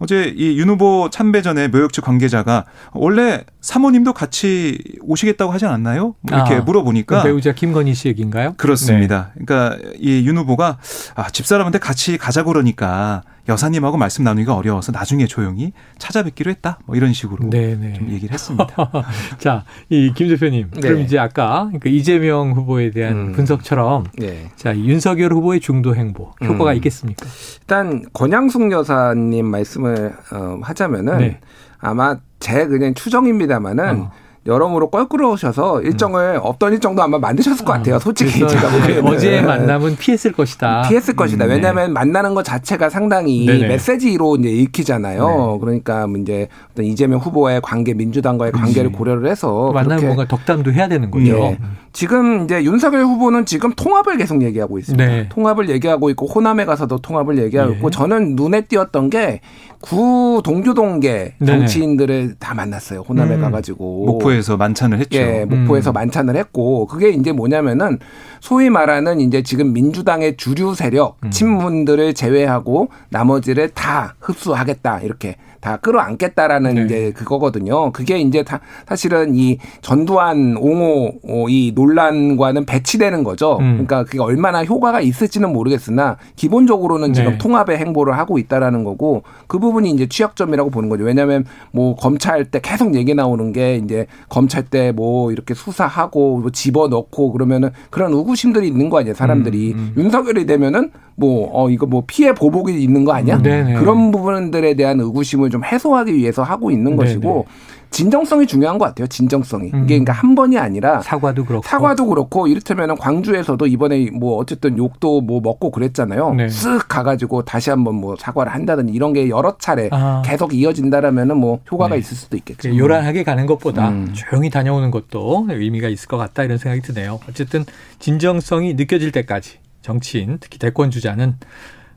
[0.00, 6.14] 어제 이 윤 후보 참배 전에 묘역 측 관계자가 원래 사모님도 같이 오시겠다고 하지 않았나요?
[6.20, 8.54] 뭐 이렇게 아, 물어보니까 배우자 김건희 씨 얘기인가요?
[8.56, 9.32] 그렇습니다.
[9.36, 9.44] 네.
[9.44, 10.78] 그러니까 이 윤 후보가
[11.14, 16.78] 아, 집사람한테 같이 가자고 그러니까 여사님하고 말씀 나누기가 어려워서 나중에 조용히 찾아뵙기로 했다.
[16.86, 17.74] 뭐 이런 식으로 네네.
[17.76, 17.92] 네.
[17.94, 18.66] 좀 얘기를 했습니다.
[19.38, 20.70] 자, 이김 대표님.
[20.74, 20.80] 네.
[20.80, 23.32] 그럼 이제 아까 그 이재명 후보에 대한 음.
[23.32, 24.50] 분석처럼 네.
[24.56, 26.76] 자, 윤석열 후보의 중도 행보 효과가 음.
[26.76, 27.26] 있겠습니까?
[27.60, 31.40] 일단 권양숙 여사님 말씀을 어, 하자면은 네.
[31.78, 34.12] 아마 제 그냥 추정입니다마는 어.
[34.48, 36.40] 여러모로 껄끄러우셔서 일정을 음.
[36.42, 37.98] 없던 일정도 아마 만드셨을 것 같아요.
[37.98, 39.06] 솔직히 제가 보기에는.
[39.06, 40.88] 어제 만남은 피했을 것이다.
[40.88, 41.44] 피했을 것이다.
[41.44, 41.92] 음, 왜냐하면 네.
[41.92, 43.68] 만나는 것 자체가 상당히 네네.
[43.68, 45.26] 메시지로 이제 읽히잖아요.
[45.28, 45.58] 네.
[45.60, 51.10] 그러니까 이제 어떤 이재명 후보의 관계, 민주당과의 관계를 고려를 해서 만나면 뭔가 덕담도 해야 되는
[51.10, 51.38] 거죠.
[51.38, 51.58] 네.
[51.92, 55.04] 지금 이제 윤석열 후보는 지금 통합을 계속 얘기하고 있습니다.
[55.04, 55.28] 네.
[55.28, 57.90] 통합을 얘기하고 있고 호남에 가서도 통합을 얘기하고 있고 예.
[57.90, 59.40] 저는 눈에 띄었던 게
[59.80, 63.00] 구 동교 동계 정치인들을 다 만났어요.
[63.00, 63.40] 호남에 음.
[63.40, 65.18] 가가지고 목포에서 만찬을 했죠.
[65.18, 65.94] 예, 목포에서 음.
[65.94, 67.98] 만찬을 했고 그게 이제 뭐냐면은
[68.40, 71.30] 소위 말하는 이제 지금 민주당의 주류 세력 음.
[71.30, 76.82] 친문들을 제외하고 나머지를 다 흡수하겠다 이렇게 다 끌어안겠다라는 네.
[76.84, 77.92] 이제 그거거든요.
[77.92, 83.56] 그게 이제 다 사실은 이 전두환 옹호 어, 이 논란과는 배치되는 거죠.
[83.60, 83.72] 음.
[83.86, 87.38] 그러니까 그게 얼마나 효과가 있을지는 모르겠으나 기본적으로는 지금 네.
[87.38, 91.04] 통합의 행보를 하고 있다라는 거고 그 부분이 이제 취약점이라고 보는 거죠.
[91.04, 96.50] 왜냐하면 뭐 검찰 때 계속 얘기 나오는 게 이제 검찰 때 뭐 이렇게 수사하고 뭐
[96.50, 99.14] 집어넣고 그러면은 그런 의구심들이 있는 거 아니에요.
[99.14, 100.02] 사람들이 음, 음.
[100.02, 103.38] 윤석열이 되면은 뭐, 어, 이거 뭐 피해 보복이 있는 거 아니야?
[103.38, 106.96] 음, 그런 부분들에 대한 의구심을 좀 해소하기 위해서 하고 있는 네네.
[106.96, 107.46] 것이고
[107.90, 109.06] 진정성이 중요한 것 같아요.
[109.06, 109.70] 진정성이.
[109.72, 109.84] 음.
[109.84, 115.20] 이게 그러니까 한 번이 아니라 사과도 그렇고 사과도 그렇고 이를테면 광주에서도 이번에 뭐 어쨌든 욕도
[115.20, 116.34] 뭐 먹고 그랬잖아요.
[116.34, 116.46] 네.
[116.46, 120.22] 쓱 가가지고 다시 한번 뭐 사과를 한다든지 이런 게 여러 차례 아.
[120.24, 122.00] 계속 이어진다라면은 뭐 효과가 네.
[122.00, 122.76] 있을 수도 있겠죠.
[122.76, 124.12] 요란하게 가는 것보다 음.
[124.12, 127.20] 조용히 다녀오는 것도 의미가 있을 것 같다 이런 생각이 드네요.
[127.28, 127.64] 어쨌든
[127.98, 131.36] 진정성이 느껴질 때까지 정치인 특히 대권 주자는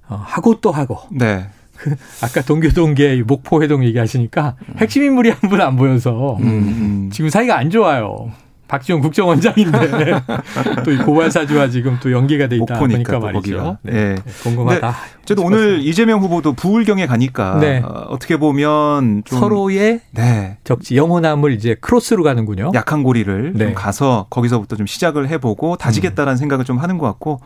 [0.07, 1.47] 어, 하고 또 하고 네.
[1.81, 7.09] 그 아까 동교동계 목포 회동 얘기하시니까 핵심 인물이 한 분 안 보여서 음, 음.
[7.11, 8.31] 지금 사이가 안 좋아요.
[8.71, 10.21] 박지원 국정원장인데
[10.85, 13.77] 또 이 고발사주와 지금 또 연계가 돼 있다 보니까 말이죠.
[13.83, 14.15] 네.
[14.15, 14.15] 네.
[14.43, 14.95] 궁금하다.
[15.23, 17.81] 어쨌든 오늘 이재명 후보도 부울경에 가니까 네.
[17.83, 20.57] 어, 떻게 보면 서로의 네.
[20.63, 22.71] 적지 영호남을 이제 크로스로 가는군요.
[22.73, 23.65] 약한 고리를 네.
[23.65, 26.37] 좀 가서 거기서부터 좀 시작을 해보고 다지겠다라는 음.
[26.37, 27.39] 생각을 좀 하는 것 같고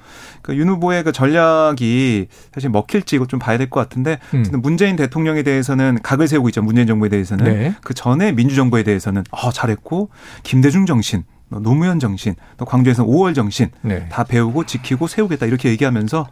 [0.44, 4.46] 그윤 후보의 그 전략이 사실 먹힐지 이거 좀 봐야 될 것 같은데 음.
[4.62, 6.62] 문재인 대통령에 대해서는 각을 세우고 있죠.
[6.62, 7.75] 문재인 정부에 대해서는 네.
[7.84, 10.10] 그 전에 민주정부에 대해서는 어 잘했고
[10.44, 11.14] 김대중 정신 뭐
[11.49, 14.07] 노무현 정신, 또 광주에서 5월 정신 네.
[14.09, 16.27] 다 배우고 지키고 세우겠다 이렇게 얘기하면서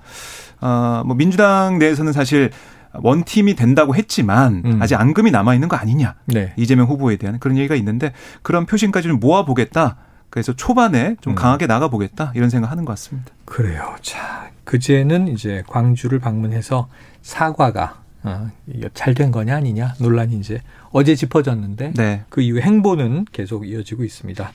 [0.60, 2.52] 어뭐 민주당 내에서는 사실
[2.94, 4.80] 원팀이 된다고 했지만 음.
[4.82, 6.54] 아직 앙금이 남아 있는 거 아니냐 네.
[6.58, 9.98] 이재명 후보에 대한 그런 얘기가 있는데 그런 표심까지 좀 모아보겠다.
[10.30, 11.36] 그래서 초반에 좀 음.
[11.36, 13.32] 강하게 나가보겠다 이런 생각하는 것 같습니다.
[13.46, 13.96] 그래요.
[14.02, 16.88] 자 그제는 이제 광주를 방문해서
[17.22, 18.50] 사과가 어,
[18.94, 20.62] 잘된 거냐 아니냐 논란이 이제
[20.94, 22.24] 어제 짚어졌는데 네.
[22.30, 24.54] 그 이후 행보는 계속 이어지고 있습니다.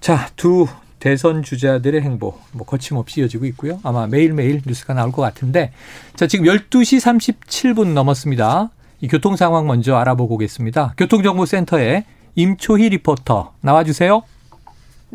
[0.00, 0.66] 자, 두
[0.98, 3.80] 대선 주자들의 행보 뭐 거침없이 이어지고 있고요.
[3.82, 5.72] 아마 매일매일 뉴스가 나올 것 같은데
[6.14, 8.70] 자, 지금 12시 37분 넘었습니다.
[9.00, 10.94] 이 교통 상황 먼저 알아보고 오겠습니다.
[10.96, 14.22] 교통정보센터에 임초희 리포터 나와 주세요.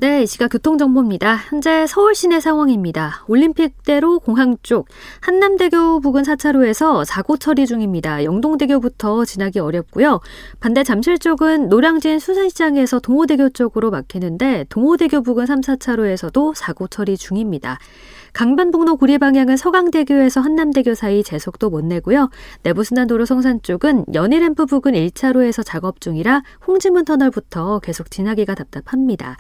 [0.02, 1.36] 네, 이 시각 교통정보입니다.
[1.50, 3.24] 현재 서울 시내 상황입니다.
[3.28, 4.88] 올림픽대로 공항 쪽
[5.20, 8.24] 한남대교 부근 4차로에서 사고 처리 중입니다.
[8.24, 10.20] 영동대교부터 지나기 어렵고요.
[10.60, 17.78] 반대 잠실 쪽은 노량진 수산시장에서 동호대교 쪽으로 막히는데 동호대교 부근 3, 4차로에서도 사고 처리 중입니다.
[18.34, 22.32] 강변북로 구리 방향은 서강대교에서 한남대교 사이 제속도 못 내고요.
[22.64, 29.38] 내부순환도로 성산 쪽은 연희램프 부근 1차로에서 작업 중이라 홍지문 터널부터 계속 지나기가 답답합니다.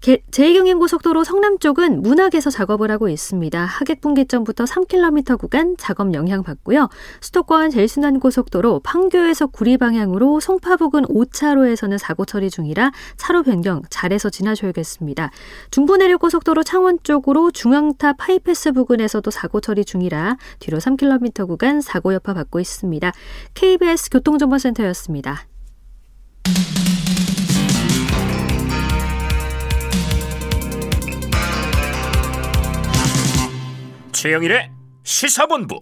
[0.00, 3.64] 제2경인고속도로 성남 쪽은 문학에서 작업을 하고 있습니다.
[3.64, 6.88] 하객분기점부터 3km 구간 작업 영향받고요.
[7.20, 15.30] 수도권 제일순환고속도로 판교에서 구리 방향으로 송파 부근 5차로에서는 사고 처리 중이라 차로 변경 잘해서 지나셔야겠습니다.
[15.70, 22.60] 중부내륙고속도로 창원 쪽으로 중앙탑 하이패스 부근에서도 사고 처리 중이라 뒤로 3km 구간 사고 여파 받고
[22.60, 23.12] 있습니다.
[23.54, 25.46] KBS 교통정보센터였습니다.
[34.16, 34.70] 최영일의
[35.04, 35.78] 시사본부.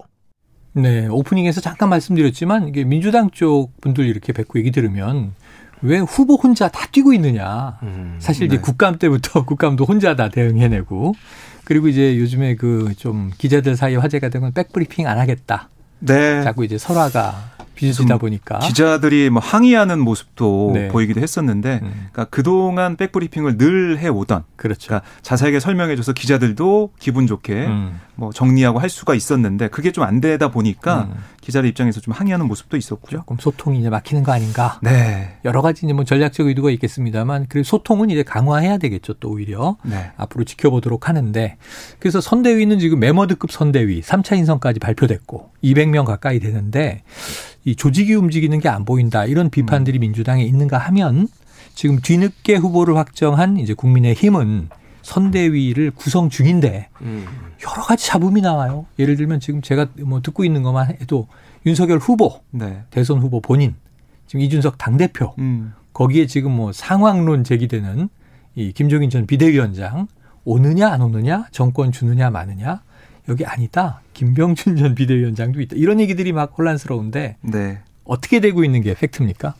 [0.72, 5.34] 네, 오프닝에서 잠깐 말씀드렸지만 이게 민주당 쪽 분들 이렇게 뵙고 얘기 들으면
[5.82, 7.78] 왜 후보 혼자 다 뛰고 있느냐.
[7.84, 8.60] 음, 사실 이제 네.
[8.60, 11.14] 국감 때부터 국감도 혼자 다 대응해내고
[11.64, 15.68] 그리고 이제 요즘에 그 좀 기자들 사이에 화제가 되건 백브리핑 안 하겠다.
[16.00, 16.42] 네.
[16.42, 20.88] 자꾸 이제 설화가 빚어지다 보니까 기자들이 뭐 항의하는 모습도 네.
[20.88, 21.90] 보이기도 했었는데 음.
[22.12, 24.86] 그러니까 그동안 백브리핑을 늘 해오던 그렇죠.
[24.88, 28.00] 그러니까 자세하게 설명해줘서 기자들도 기분 좋게 음.
[28.14, 31.14] 뭐 정리하고 할 수가 있었는데 그게 좀 안 되다 보니까 음.
[31.40, 33.20] 기자들 입장에서 좀 항의하는 모습도 있었고요.
[33.20, 34.78] 조금 소통이 이제 막히는 거 아닌가?
[34.82, 35.36] 네.
[35.44, 39.14] 여러 가지 이제 뭐 전략적 의도가 있겠습니다만 그리고 소통은 이제 강화해야 되겠죠.
[39.14, 40.12] 또 오히려 네.
[40.16, 41.56] 앞으로 지켜보도록 하는데
[41.98, 47.02] 그래서 선대위는 지금 메머드급 선대위 3차 인선까지 발표됐고 200명 가까이 되는데
[47.64, 50.00] 이 조직이 움직이는 게 안 보인다 이런 비판들이 음.
[50.00, 51.28] 민주당에 있는가 하면
[51.74, 54.68] 지금 뒤늦게 후보를 확정한 이제 국민의힘은
[55.02, 57.26] 선대위를 구성 중인데 음.
[57.62, 58.86] 여러 가지 잡음이 나와요.
[58.98, 61.28] 예를 들면 지금 제가 뭐 듣고 있는 것만 해도
[61.66, 62.82] 윤석열 후보, 네.
[62.90, 63.74] 대선 후보 본인,
[64.26, 65.72] 지금 이준석 당 대표, 음.
[65.92, 68.08] 거기에 지금 뭐 상황론 제기되는
[68.56, 70.08] 이 김종인 전 비대위원장
[70.44, 72.82] 오느냐 안 오느냐 정권 주느냐 마느냐
[73.28, 74.00] 여기 아니다.
[74.12, 75.76] 김병준 전 비대위원장도 있다.
[75.76, 77.80] 이런 얘기들이 막 혼란스러운데 네.
[78.04, 79.54] 어떻게 되고 있는 게 팩트입니까?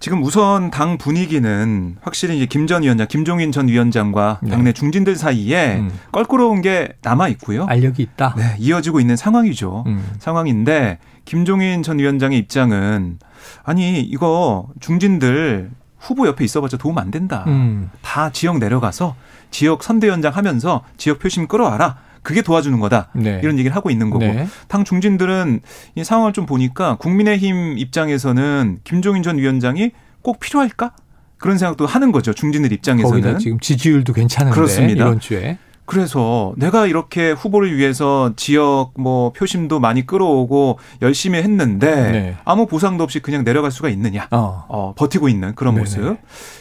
[0.00, 4.50] 지금 우선 당 분위기는 확실히 이제 김 전 위원장, 김종인 전 위원장과 네.
[4.50, 5.90] 당내 중진들 사이에 음.
[6.12, 7.66] 껄끄러운 게 남아 있고요.
[7.66, 8.34] 알력이 있다.
[8.36, 9.84] 네, 이어지고 있는 상황이죠.
[9.86, 10.04] 음.
[10.20, 13.18] 상황인데 김종인 전 위원장의 입장은
[13.64, 17.44] 아니 이거 중진들 후보 옆에 있어봤자 도움 안 된다.
[17.48, 17.90] 음.
[18.02, 19.16] 다 지역 내려가서
[19.50, 21.98] 지역 선대위원장 하면서 지역 표심 끌어와라.
[22.22, 23.08] 그게 도와주는 거다.
[23.14, 23.40] 네.
[23.42, 24.24] 이런 얘기를 하고 있는 거고.
[24.24, 24.46] 네.
[24.68, 25.60] 당 중진들은
[25.94, 30.92] 이 상황을 좀 보니까 국민의힘 입장에서는 김종인 전 위원장이 꼭 필요할까?
[31.38, 32.32] 그런 생각도 하는 거죠.
[32.32, 33.38] 중진들 입장에서는.
[33.38, 35.04] 지금 지지율도 괜찮은데 그렇습니다.
[35.04, 35.58] 이번 주에.
[35.88, 42.36] 그래서 내가 이렇게 후보를 위해서 지역 뭐 표심도 많이 끌어오고 열심히 했는데 네.
[42.44, 44.28] 아무 보상도 없이 그냥 내려갈 수가 있느냐.
[44.30, 45.80] 어, 어 버티고 있는 그런 네네.
[45.80, 46.18] 모습.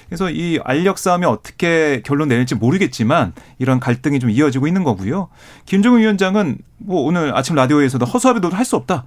[0.07, 5.27] 그래서 이 알력 싸움이 어떻게 결론 내릴지 모르겠지만 이런 갈등이 좀 이어지고 있는 거고요.
[5.65, 9.03] 김종인 위원장은 뭐 오늘 아침 라디오에서도 허수아비도 할 수 없다.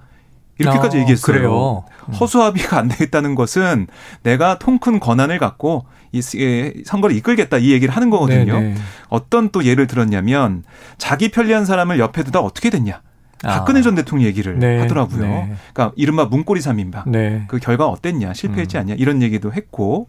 [0.61, 1.35] 이렇게까지 아, 얘기했어요.
[1.35, 1.83] 그래요?
[2.07, 2.13] 음.
[2.13, 3.87] 허수아비가 안 되겠다는 것은
[4.23, 6.21] 내가 통큰 권한을 갖고 이
[6.85, 8.59] 선거를 이끌겠다 이 얘기를 하는 거거든요.
[8.59, 8.75] 네네.
[9.09, 10.63] 어떤 또 예를 들었냐면
[10.97, 13.01] 자기 편리한 사람을 옆에 두다 어떻게 됐냐.
[13.43, 13.81] 박근혜 아.
[13.81, 14.79] 전 대통령 얘기를 네.
[14.79, 15.21] 하더라고요.
[15.21, 15.55] 네.
[15.73, 17.09] 그러니까 이른바 문고리 3인방.
[17.09, 17.43] 네.
[17.47, 18.81] 그 결과 어땠냐, 실패했지 음.
[18.81, 20.07] 않냐 이런 얘기도 했고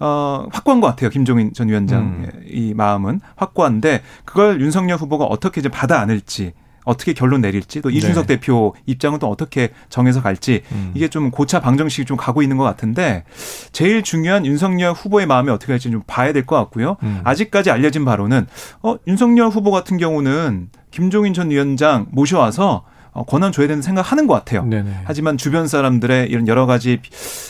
[0.00, 1.10] 어 확고한 것 같아요.
[1.10, 2.44] 김종인 전 위원장의 음.
[2.46, 6.52] 이 마음은 확고한데 그걸 윤석열 후보가 어떻게 이제 받아 안을지
[6.84, 8.36] 어떻게 결론 내릴지 또 이준석 네.
[8.36, 10.92] 대표 입장은 또 어떻게 정해서 갈지 음.
[10.94, 13.24] 이게 좀 고차 방정식이 좀 가고 있는 것 같은데
[13.72, 16.96] 제일 중요한 윤석열 후보의 마음이 어떻게 할지 좀 봐야 될 것 같고요.
[17.04, 17.20] 음.
[17.24, 18.46] 아직까지 알려진 바로는
[18.82, 24.32] 어 윤석열 후보 같은 경우는 김종인 전 위원장 모셔와서 어, 권한 줘야 되는 생각하는 것
[24.34, 24.64] 같아요.
[24.64, 25.02] 네네.
[25.04, 26.98] 하지만 주변 사람들의 이런 여러 가지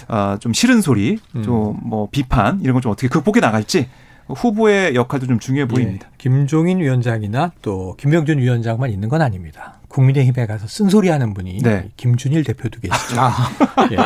[0.08, 1.42] 어, 좀 싫은 소리, 음.
[1.44, 3.88] 좀뭐 비판 이런 걸 좀 어떻게 극복해 나갈지
[4.36, 6.08] 후보의 역할도 좀 중요해 보입니다.
[6.10, 9.74] 예, 김종인 위원장이나 또 김병준 위원장만 있는 건 아닙니다.
[9.88, 11.90] 국민의힘에 가서 쓴소리하는 분이 네.
[11.96, 13.20] 김준일 대표도 계시죠.
[13.20, 13.32] 아.
[13.92, 13.96] 예.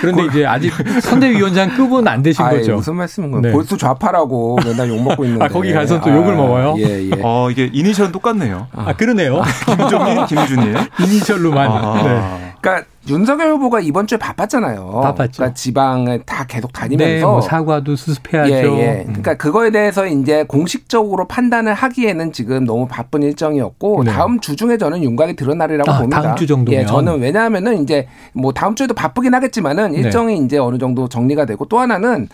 [0.00, 2.76] 그런데 이제 아직 선대위원장 급은 안 되신 아, 거죠.
[2.76, 3.42] 무슨 말씀인 거예요?
[3.42, 3.52] 네.
[3.52, 5.44] 볼수 좌파라고 맨날 욕 먹고 있는데.
[5.44, 6.74] 아, 거기 가서 또 욕을 아, 먹어요?
[6.78, 7.10] 예, 예.
[7.22, 8.68] 어, 이게 이니셜은 똑같네요.
[8.72, 9.42] 아, 그러네요.
[9.66, 10.76] 김종인, 김준일.
[11.02, 11.70] 이니셜로만.
[11.70, 12.02] 아.
[12.02, 12.52] 네.
[12.60, 15.00] 그러니까 윤석열 후보가 이번 주에 바빴잖아요.
[15.02, 15.32] 바빴죠.
[15.36, 18.52] 그러니까 지방을 다 계속 다니면서 네, 뭐 사과도 수습해야죠.
[18.52, 19.00] 예, 예.
[19.00, 19.06] 음.
[19.06, 24.12] 그러니까 그거에 대해서 이제 공식적으로 판단을 하기에는 지금 너무 바쁜 일정이었고 네.
[24.12, 26.22] 다음 주 중에 저는 윤곽이 드러나리라고 아, 봅니다.
[26.22, 26.80] 다음 주 정도면.
[26.80, 29.98] 예, 저는 왜냐하면은 이제 뭐 다음 주에도 바쁘긴 하겠지만은 네.
[29.98, 30.44] 일정이 네.
[30.44, 32.28] 이제 어느 정도 정리가 되고 또 하나는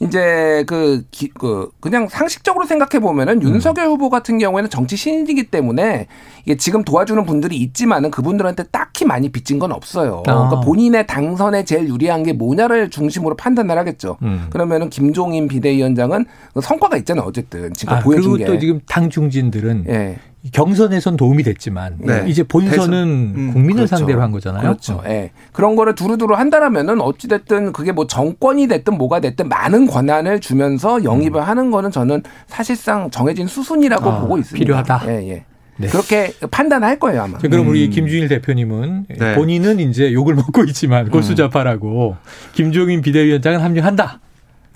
[0.00, 3.42] 이제 그, 기, 그 그냥 상식적으로 생각해 보면은 음.
[3.42, 6.06] 윤석열 후보 같은 경우에는 정치 신인이기 때문에
[6.44, 10.22] 이게 지금 도와주는 분들이 있지만은 그분들한테 딱히 많이 빚진 건 없어요.
[10.26, 10.32] 아.
[10.32, 14.18] 그러니까 본인의 당선에 제일 유리한 게 뭐냐를 중심으로 판단을 하겠죠.
[14.22, 14.46] 음.
[14.50, 16.26] 그러면은 김종인 비대위원장은
[16.62, 17.26] 성과가 있잖아요.
[17.26, 18.44] 어쨌든 지금 아, 보여준 그리고 게.
[18.46, 20.18] 또 지금 당 중진들은 예.
[20.52, 22.24] 경선에선 도움이 됐지만 네.
[22.28, 23.96] 이제 본선은 음, 국민을 그렇죠.
[23.96, 24.62] 상대로 한 거잖아요.
[24.62, 25.02] 그렇죠.
[25.04, 25.08] 예.
[25.08, 25.30] 네.
[25.52, 31.02] 그런 거를 두루두루 한다라면은 어찌 됐든 그게 뭐 정권이 됐든 뭐가 됐든 많은 권한을 주면서
[31.02, 31.46] 영입을 음.
[31.46, 34.64] 하는 거는 저는 사실상 정해진 수순이라고 아, 보고 있습니다.
[34.64, 35.02] 필요하다.
[35.08, 35.44] 예, 예.
[35.76, 35.86] 네.
[35.88, 37.38] 그렇게 판단할 거예요 아마.
[37.38, 37.90] 그럼 우리 음.
[37.90, 39.34] 김준일 대표님은 네.
[39.34, 42.28] 본인은 이제 욕을 먹고 있지만 골수자파라고 음.
[42.52, 44.20] 김종인 비대위원장은 합류한다.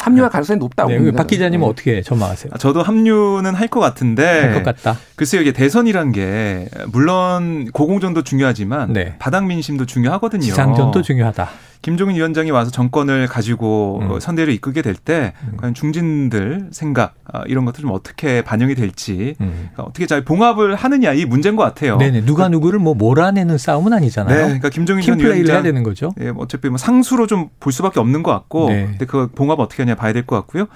[0.02, 1.16] 합류할 가능성이 높다고 네, 봅니다.
[1.16, 1.70] 박 기자님은 네.
[1.70, 2.54] 어떻게 전망하세요?
[2.58, 4.98] 저도 합류는 할 것 같은데 할 것 같다.
[5.16, 9.14] 글쎄요, 이게 대선이란 게 물론 고공전도 중요하지만 네.
[9.18, 10.42] 바닥 민심도 중요하거든요.
[10.42, 11.48] 지상전도 중요하다.
[11.82, 14.20] 김종인 위원장이 와서 정권을 가지고 음.
[14.20, 15.56] 선대를 이끌게 될때 음.
[15.56, 19.68] 과연 중진들 생각 아, 이런 것들 좀 어떻게 반영이 될지 음.
[19.72, 21.96] 그러니까 어떻게 잘 봉합을 하느냐 이 문제인 것 같아요.
[21.98, 24.36] 네네 누가 누구를 뭐 몰아내는 싸움은 아니잖아요.
[24.36, 26.12] 네, 그러니까 김종인 전 위원장 해야 되는 거죠.
[26.20, 28.86] 예, 뭐 어차피 뭐 상수로 좀 볼 수밖에 없는 것 같고, 네.
[28.86, 30.66] 근데 그 봉합 어떻게 하냐 봐야 될 것 같고요.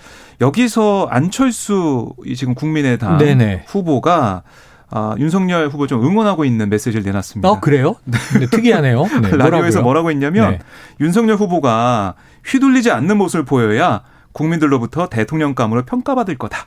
[0.41, 3.65] 여기서 안철수 지금 국민의당 네네.
[3.69, 4.43] 후보가
[4.91, 7.49] 아, 윤석열 후보 좀 응원하고 있는 메시지를 내놨습니다.
[7.49, 7.97] 어, 그래요?
[8.05, 8.19] 네.
[8.51, 9.05] 특이하네요.
[9.23, 10.59] 네, 라디오에서 뭐라고 했냐면 네.
[11.01, 16.67] 윤석열 후보가 휘둘리지 않는 모습을 보여야 국민들로부터 대통령감으로 평가받을 거다.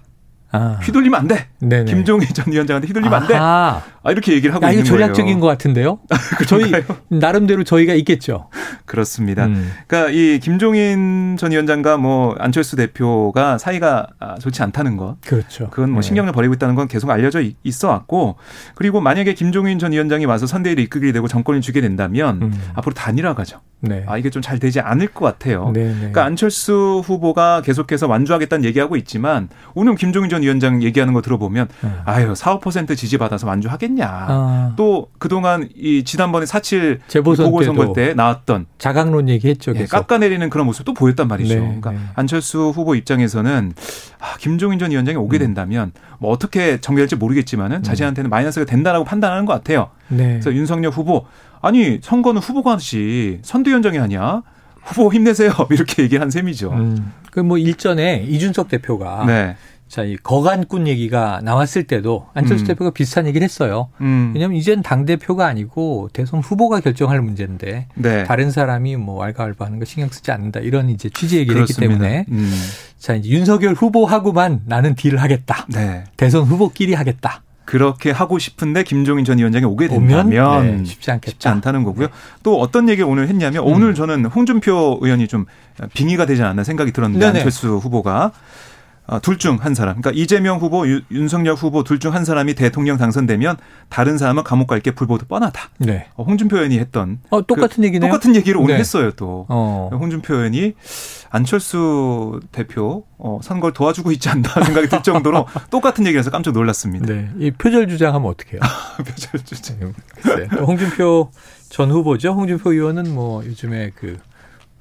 [0.52, 0.80] 아.
[0.82, 1.48] 휘둘리면 안 돼.
[1.60, 1.86] 네네.
[1.86, 3.22] 김종인 전 위원장한테 휘둘리면 아하.
[3.22, 3.86] 안 돼.
[4.10, 5.00] 아, 이렇게 얘기를 하고 야, 있는 거예요.
[5.00, 6.00] 전략적인 것 같은데요.
[6.48, 6.72] 저희
[7.08, 8.50] 나름대로 저희가 있겠죠.
[8.86, 9.46] 그렇습니다.
[9.46, 9.72] 음.
[9.88, 15.18] 그러니까 이 김종인 전 위원장과 뭐 안철수 대표가 사이가 아, 좋지 않다는 것.
[15.22, 15.70] 그렇죠.
[15.70, 16.08] 그건 뭐 네.
[16.08, 18.36] 신경을 버리고 있다는 건 계속 알려져 있어 왔고
[18.76, 22.62] 그리고 만약에 김종인 전 위원장이 와서 선대위를 이끌게 되고 정권을 주게 된다면 음.
[22.76, 23.62] 앞으로 단일화가죠.
[23.82, 24.04] 네.
[24.08, 25.72] 아 이게 좀 잘 되지 않을 것 같아요.
[25.74, 25.94] 네네.
[25.96, 32.00] 그러니까 안철수 후보가 계속해서 완주하겠다는 얘기하고 있지만 오늘 김종인 전 위원장 얘기하는 거 들어보면 음.
[32.06, 34.08] 아유 4, 5% 지지 받아서 완주하겠냐 했냐.
[34.08, 34.74] 아.
[34.78, 39.74] 또 그동안 이 지난번에 4.7 보궐선거 때 나왔던 자강론 얘기했죠.
[39.76, 41.54] 예, 깎아내리는 그런 모습도 보였단 말이죠.
[41.54, 42.00] 네, 그러니까 네.
[42.16, 43.74] 안철수 후보 입장에서는
[44.20, 45.40] 아, 김종인 전 위원장이 오게 음.
[45.40, 47.84] 된다면 뭐 어떻게 전개될지 모르겠지만은 음.
[47.84, 49.90] 자신한테는 마이너스가 된다라고 판단하는 것 같아요.
[50.08, 50.40] 네.
[50.40, 51.26] 그래서 윤석열 후보
[51.62, 54.42] 아니 선거는 후보가 하지 선대위원장이 하냐?
[54.82, 55.52] 후보 힘내세요.
[55.70, 56.72] 이렇게 얘기한 셈이죠.
[56.72, 57.14] 음.
[57.32, 59.56] 그뭐 일전에 이준석 대표가 네.
[59.90, 62.68] 자, 이 거간꾼 얘기가 나왔을 때도 안철수 음.
[62.68, 63.90] 대표가 비슷한 얘기를 했어요.
[64.02, 64.32] 음.
[64.36, 68.24] 왜냐하면 이젠 당 대표가 아니고 대선 후보가 결정할 문제인데 네.
[68.26, 71.92] 다른 사람이 뭐 왈가왈부 하는 거 신경 쓰지 않는다 이런 이제 취지 얘기를 그렇습니다.
[71.92, 72.54] 했기 때문에 음.
[73.00, 75.66] 자 이제 윤석열 후보하고만 나는 딜을 하겠다.
[75.70, 76.04] 네.
[76.18, 77.42] 대선 후보끼리 하겠다.
[77.66, 81.32] 그렇게 하고 싶은데 김종인 전 위원장이 오게 된다면 네, 쉽지 않겠다.
[81.32, 82.08] 쉽지 않다는 거고요.
[82.08, 82.14] 네.
[82.44, 83.74] 또 어떤 얘기를 오늘 했냐면 음.
[83.74, 85.46] 오늘 저는 홍준표 의원이 좀
[85.96, 87.40] 빙의가 되지 않나 생각이 들었는데 네네.
[87.40, 88.32] 안철수 후보가 어,
[89.22, 90.00] 둘 중 한 사람.
[90.02, 93.58] 그러니까 이재명 후보, 윤석열 후보 둘 중 한 사람이 대통령 당선되면
[93.90, 95.70] 다른 사람은 감옥 갈 게 불보듯 뻔하다.
[95.80, 96.08] 네.
[96.16, 98.12] 어, 홍준표 의원이 했던 어, 똑같은 그, 얘기네요.
[98.12, 98.80] 똑같은 얘기를 오늘 네.
[98.82, 99.12] 했어요.
[99.12, 99.90] 또 어.
[99.92, 100.74] 홍준표 의원이
[101.32, 107.06] 안철수 대표 어, 선거를 도와주고 있지 않나 생각이 들 정도로 똑같은 얘기라서 깜짝 놀랐습니다.
[107.08, 107.30] 네.
[107.40, 108.60] 이 표절 주장하면 어떡해요?
[109.06, 109.78] 표절 주장.
[109.80, 110.56] 네.
[110.58, 111.32] 홍준표
[111.70, 112.34] 전 후보죠.
[112.34, 114.18] 홍준표 의원은 뭐 요즘에 그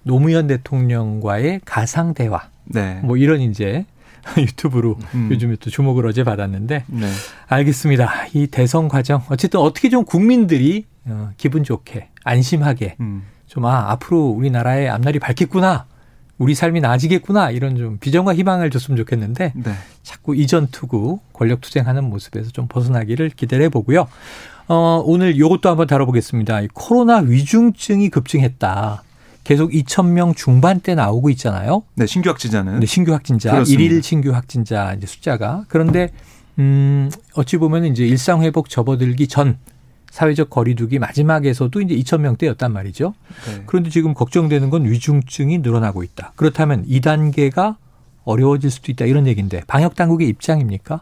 [0.02, 2.42] 노무현 대통령과의 가상 대화.
[2.64, 3.00] 네.
[3.02, 3.84] 뭐 이런 이제
[4.38, 5.28] 유튜브로 음.
[5.30, 7.06] 요즘에 또 주목을 어제 받았는데 네.
[7.46, 8.26] 알겠습니다.
[8.34, 13.24] 이 대선 과정 어쨌든 어떻게 좀 국민들이 어, 기분 좋게 안심하게 음.
[13.46, 15.86] 좀아 앞으로 우리나라의 앞날이 밝겠구나.
[16.38, 19.72] 우리 삶이 나아지겠구나 이런 좀 비전과 희망을 줬으면 좋겠는데 네.
[20.04, 24.06] 자꾸 이전 투구 권력 투쟁하는 모습에서 좀 벗어나기를 기대해 보고요.
[24.68, 26.60] 어, 오늘 요것도 한번 다뤄보겠습니다.
[26.74, 29.02] 코로나 위중증이 급증했다.
[29.48, 31.82] 계속 2,000명 중반대 나오고 있잖아요.
[31.94, 32.80] 네, 신규 확진자는.
[32.80, 33.50] 네, 신규 확진자.
[33.52, 33.82] 그렇습니다.
[33.82, 35.64] 1일 신규 확진자 이제 숫자가.
[35.68, 36.12] 그런데
[36.58, 39.56] 음, 어찌 보면 이제 일상 회복 접어들기 전
[40.10, 43.14] 사회적 거리두기 마지막에서도 이제 2,000명대였단 말이죠.
[43.46, 43.62] 네.
[43.64, 46.34] 그런데 지금 걱정되는 건 위중증이 늘어나고 있다.
[46.36, 47.76] 그렇다면 2단계가
[48.24, 51.00] 어려워질 수도 있다 이런 얘기인데 방역 당국의 입장입니까?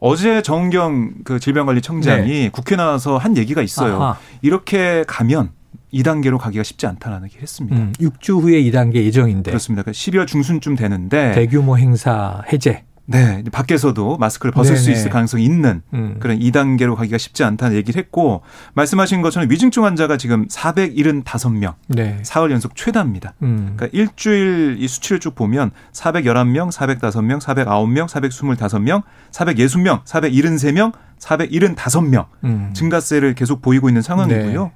[0.00, 2.50] 어제 정경 그 질병관리청장이 네.
[2.50, 4.02] 국회 나와서 한 얘기가 있어요.
[4.02, 4.18] 아하.
[4.42, 5.52] 이렇게 가면
[5.92, 7.76] 2단계로 가기가 쉽지 않다라는 얘기를 했습니다.
[7.76, 9.50] 음, 6주 후에 2단계 예정인데.
[9.50, 9.82] 그렇습니다.
[9.82, 12.84] 그러니까 12월 중순쯤 되는데 대규모 행사 해제.
[13.06, 14.82] 네, 밖에서도 마스크를 벗을 네네.
[14.82, 16.16] 수 있을 가능성이 있는 음.
[16.18, 18.42] 그런 2단계로 가기가 쉽지 않다는 얘기를 했고
[18.74, 22.18] 말씀하신 것처럼 위중증 환자가 지금 475명, 네.
[22.22, 23.34] 4월 연속 최다입니다.
[23.42, 23.74] 음.
[23.76, 32.70] 그러니까 일주일 이 수치를 쭉 보면 411명, 405명, 409명, 425명, 460명, 473명, 475명 음.
[32.74, 34.64] 증가세를 계속 보이고 있는 상황이고요.
[34.64, 34.70] 네.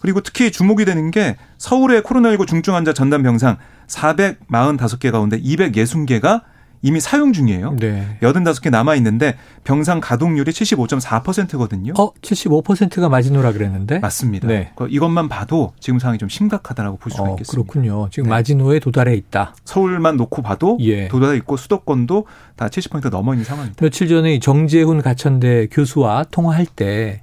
[0.00, 6.42] 그리고 특히 주목이 되는 게 서울의 코로나19 중증 환자 전담 병상 445개 가운데 260개가
[6.82, 7.76] 이미 사용 중이에요.
[7.80, 8.18] 네.
[8.20, 11.94] 85개 남아 있는데 병상 가동률이 75.4%거든요.
[11.98, 13.98] 어, 75%가 마지노라 그랬는데?
[13.98, 14.46] 맞습니다.
[14.46, 14.72] 네.
[14.76, 17.52] 그 이것만 봐도 지금 상황이 좀 심각하다라고 볼 수가 어, 있겠습니다.
[17.52, 18.08] 그렇군요.
[18.10, 18.30] 지금 네.
[18.30, 19.54] 마지노에 도달해 있다.
[19.64, 21.08] 서울만 놓고 봐도 예.
[21.08, 23.80] 도달해 있고 수도권도 다 70% 넘어 있는 상황입니다.
[23.80, 27.20] 며칠 전에 정재훈 가천대 교수와 통화할 때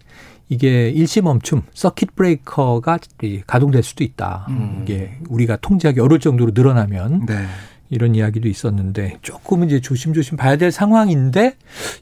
[0.49, 2.99] 이게 일시 멈춤, 서킷 브레이커가
[3.47, 4.45] 가동될 수도 있다.
[4.49, 4.81] 음.
[4.83, 7.45] 이게 우리가 통제하기 어려울 정도로 늘어나면 네.
[7.93, 11.55] 이런 이야기도 있었는데 조금 이제 조심조심 봐야 될 상황인데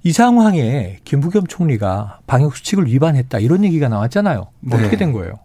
[0.03, 4.47] 이 상황에 김부겸 총리가 방역 수칙을 위반했다 이런 얘기가 나왔잖아요.
[4.61, 4.75] 네.
[4.75, 5.39] 어떻게 된 거예요?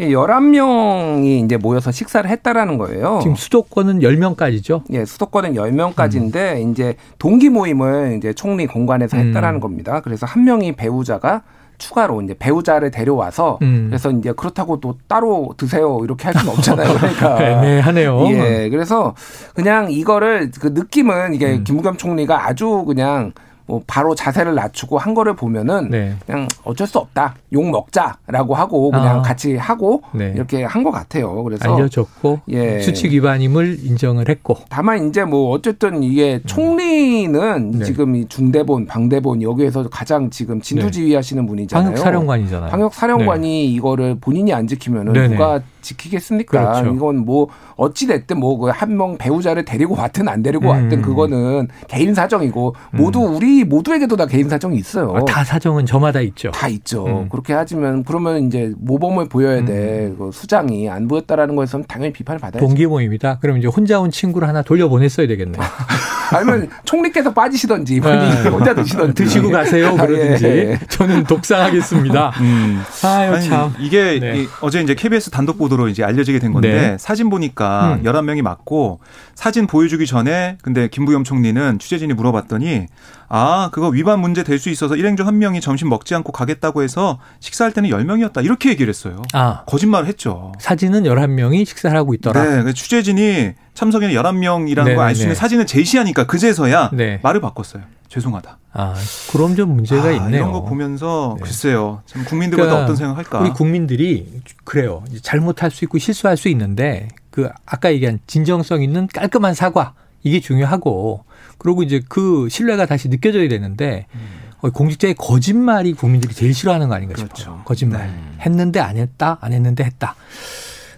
[0.00, 3.20] 11명이 예, 이제 모여서 식사를 했다라는 거예요.
[3.22, 4.82] 지금 수도권은 10명까지죠?
[4.90, 6.72] 예, 수도권은 10명까지인데 음.
[6.72, 9.60] 이제 동기 모임을 이제 총리 공간에서 했다라는 음.
[9.60, 10.00] 겁니다.
[10.00, 11.42] 그래서 한 명이 배우자가
[11.78, 13.86] 추가로 이제 배우자를 데려와서 음.
[13.88, 16.94] 그래서 이제 그렇다고 또 따로 드세요 이렇게 할 수는 없잖아요.
[16.98, 18.26] 그러니까 애매하네요.
[18.30, 19.14] 예, 그래서
[19.54, 21.64] 그냥 이거를 그 느낌은 이게 음.
[21.64, 23.32] 김부겸 총리가 아주 그냥
[23.66, 26.14] 뭐 바로 자세를 낮추고 한 거를 보면은 네.
[26.26, 29.22] 그냥 어쩔 수 없다 욕 먹자라고 하고 그냥 아.
[29.22, 30.32] 같이 하고 네.
[30.34, 31.42] 이렇게 한 것 같아요.
[31.44, 32.80] 그래서 알려줬고 예.
[32.80, 36.46] 수칙 위반임을 인정을 했고 다만 이제 뭐 어쨌든 이게 음.
[36.46, 37.84] 총리는 네.
[37.84, 41.48] 지금 이 중대본 방대본 여기에서 가장 지금 진두지휘하시는 네.
[41.48, 41.84] 분이잖아요.
[41.92, 42.70] 방역 사령관이잖아요.
[42.70, 43.64] 방역 사령관이 네.
[43.64, 45.30] 이거를 본인이 안 지키면은.
[45.30, 46.72] 누가 지키겠습니까?
[46.72, 46.94] 그렇죠.
[46.94, 50.68] 이건 뭐 어찌 됐든 뭐그한명 배우자를 데리고 왔든 안 데리고 음.
[50.70, 52.96] 왔든 그거는 개인 사정이고 음.
[52.96, 55.14] 모두 우리 모두에게도 다 개인 사정이 있어요.
[55.14, 56.50] 아, 다 사정은 저마다 있죠.
[56.50, 57.06] 다 있죠.
[57.06, 57.28] 음.
[57.28, 60.06] 그렇게 하지만 그러면 이제 모범을 보여야 돼.
[60.06, 60.16] 음.
[60.18, 62.66] 그 수장이 안 보였다라는 거에서는 당연히 비판을 받아야죠.
[62.66, 63.38] 동기 모임이다.
[63.40, 65.58] 그럼 이제 혼자 온 친구를 하나 돌려 보냈어야 되겠네.
[66.32, 68.48] 아니면 총리께서 빠지시던지 본인이 네.
[68.48, 70.78] 혼자 드시던지 드시고 가세요 그러든지 아, 예, 예.
[70.88, 72.32] 저는 독상하겠습니다.
[72.40, 72.82] 음.
[73.04, 74.46] 아유 참 이게 네.
[74.60, 76.96] 어제 이제 KBS 단독 보도 로 이제 알려지게 된 건데 네.
[76.98, 78.02] 사진 보니까 음.
[78.04, 79.00] 11명이 맞고
[79.34, 82.86] 사진 보여주기 전에 근데 김부겸 총리는 취재진이 물어봤더니
[83.28, 87.18] 아, 그거 위반 문제 될 수 있어서 일행중 한 명이 점심 먹지 않고 가겠다고 해서
[87.40, 88.44] 식사할 때는 10명이었다.
[88.44, 89.22] 이렇게 얘기를 했어요.
[89.32, 89.62] 아.
[89.66, 90.52] 거짓말을 했죠.
[90.60, 92.62] 사진은 11명이 식사를 하고 있더라.
[92.64, 92.72] 네.
[92.72, 97.18] 취재진이 참석인는 11명이라는 거알수 있는 사진을 제시하니까 그제서야 네.
[97.22, 97.82] 말을 바꿨어요.
[98.08, 98.58] 죄송하다.
[98.76, 98.94] 아,
[99.30, 100.36] 그럼 좀 문제가 아, 있네요.
[100.36, 101.44] 이런 거 보면서 네.
[101.44, 102.02] 글쎄요.
[102.06, 103.38] 참 국민들보다 그러니까 어떤 생각할까?
[103.40, 105.04] 우리 국민들이 그래요.
[105.22, 111.24] 잘못할 수 있고 실수할 수 있는데 그 아까 얘기한 진정성 있는 깔끔한 사과 이게 중요하고
[111.58, 114.70] 그리고 이제 그 신뢰가 다시 느껴져야 되는데 음.
[114.70, 117.36] 공직자의 거짓말이 국민들이 제일 싫어하는 거 아닌가 그렇죠.
[117.36, 117.62] 싶어요.
[117.64, 118.06] 거짓말.
[118.08, 118.14] 네.
[118.40, 120.16] 했는데 안 했다, 안 했는데 했다.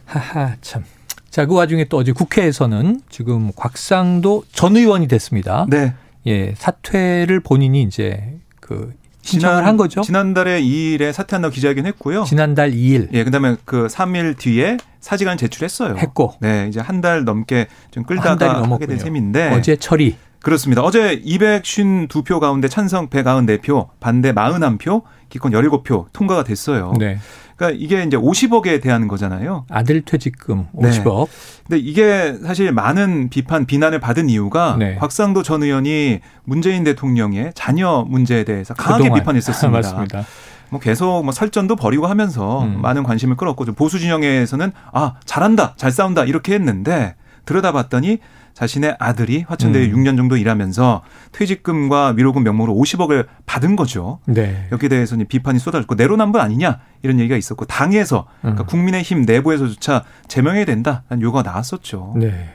[0.04, 0.84] 하하, 참.
[1.30, 5.66] 자, 그 와중에 또 어제 국회에서는 지금 곽상도 전 의원이 됐습니다.
[5.68, 5.94] 네.
[6.26, 10.00] 예, 사퇴를 본인이 이제 그 신청을 지난, 한 거죠.
[10.02, 12.24] 지난달에 2일에 사퇴한다고 기자회견 했고요.
[12.24, 13.08] 지난달 2일.
[13.12, 15.96] 예, 그다음에 그 3일 뒤에 사직안 제출했어요.
[15.96, 16.32] 했고.
[16.40, 20.16] 네, 이제 한 달 넘게 좀 끌다가 하게 된 셈인데 어제 처리.
[20.42, 20.82] 그렇습니다.
[20.82, 26.92] 어제 252표 가운데 찬성 194표, 반대 41표, 기권 17표 통과가 됐어요.
[26.98, 27.18] 네.
[27.56, 29.64] 그러니까 이게 이제 50억에 대한 거잖아요.
[29.70, 31.26] 아들 퇴직금 50억.
[31.28, 31.32] 네.
[31.68, 34.96] 근데 이게 사실 많은 비판, 비난을 받은 이유가 네.
[34.96, 39.20] 곽상도 전 의원이 문재인 대통령의 자녀 문제에 대해서 강하게 그동안.
[39.20, 39.76] 비판했었습니다.
[39.76, 40.24] 맞습니다.
[40.68, 42.80] 뭐 계속 뭐 설전도 벌이고 하면서 음.
[42.82, 47.14] 많은 관심을 끌었고 좀 보수 진영에서는 아 잘한다, 잘 싸운다 이렇게 했는데
[47.46, 48.18] 들여다봤더니
[48.56, 50.02] 자신의 아들이 화천대유 음.
[50.02, 54.18] 6년 정도 일하면서 퇴직금과 위로금 명목으로 50억을 받은 거죠.
[54.24, 54.66] 네.
[54.72, 58.66] 여기에 대해서는 비판이 쏟아졌고 내로남불 아니냐 이런 얘기가 있었고 당에서 그러니까 음.
[58.66, 62.14] 국민의힘 내부에서조차 제명해야 된다 라는 요구가 나왔었죠.
[62.16, 62.48] 네.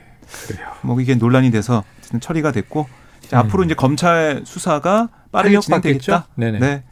[0.48, 0.66] 그래요.
[0.80, 1.84] 뭐 이게 논란이 돼서
[2.18, 2.88] 처리가 됐고
[3.32, 3.38] 음.
[3.38, 6.26] 앞으로 이제 검찰 수사가 빠르게 진행되겠다.
[6.34, 6.58] 네네.
[6.58, 6.82] 네.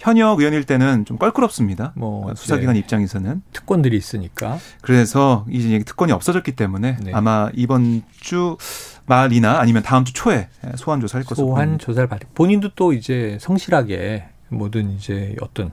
[0.00, 1.92] 현역 의원일 때는 좀 껄끄럽습니다.
[1.94, 2.80] 뭐 수사기관 네.
[2.80, 4.58] 입장에서는 특권들이 있으니까.
[4.80, 7.12] 그래서 이제 특권이 없어졌기 때문에 네.
[7.12, 8.56] 아마 이번 주
[9.04, 12.20] 말이나 아니면 다음 주 초에 소환 조사할 것으로 소환 조사를 받.
[12.34, 15.70] 본인도 또 이제 성실하게 모든 이제 어떤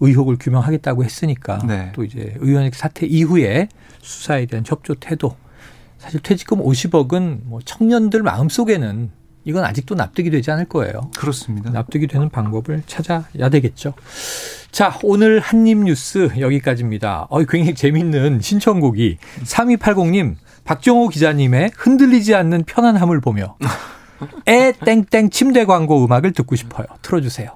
[0.00, 1.90] 의혹을 규명하겠다고 했으니까 네.
[1.94, 3.68] 또 이제 의원직 사퇴 이후에
[4.02, 5.36] 수사에 대한 협조 태도.
[5.96, 9.10] 사실 퇴직금 50억은 뭐 청년들 마음속에는
[9.50, 11.10] 이건 아직도 납득이 되지 않을 거예요.
[11.16, 11.70] 그렇습니다.
[11.70, 13.94] 납득이 되는 방법을 찾아야 되겠죠.
[14.70, 17.26] 자, 오늘 한입 뉴스 여기까지입니다.
[17.28, 23.56] 어, 굉장히 재밌는 신청곡이 3280님, 박정호 기자님의 흔들리지 않는 편안함을 보며
[24.46, 26.86] 에 땡땡 침대 광고 음악을 듣고 싶어요.
[27.02, 27.50] 틀어주세요.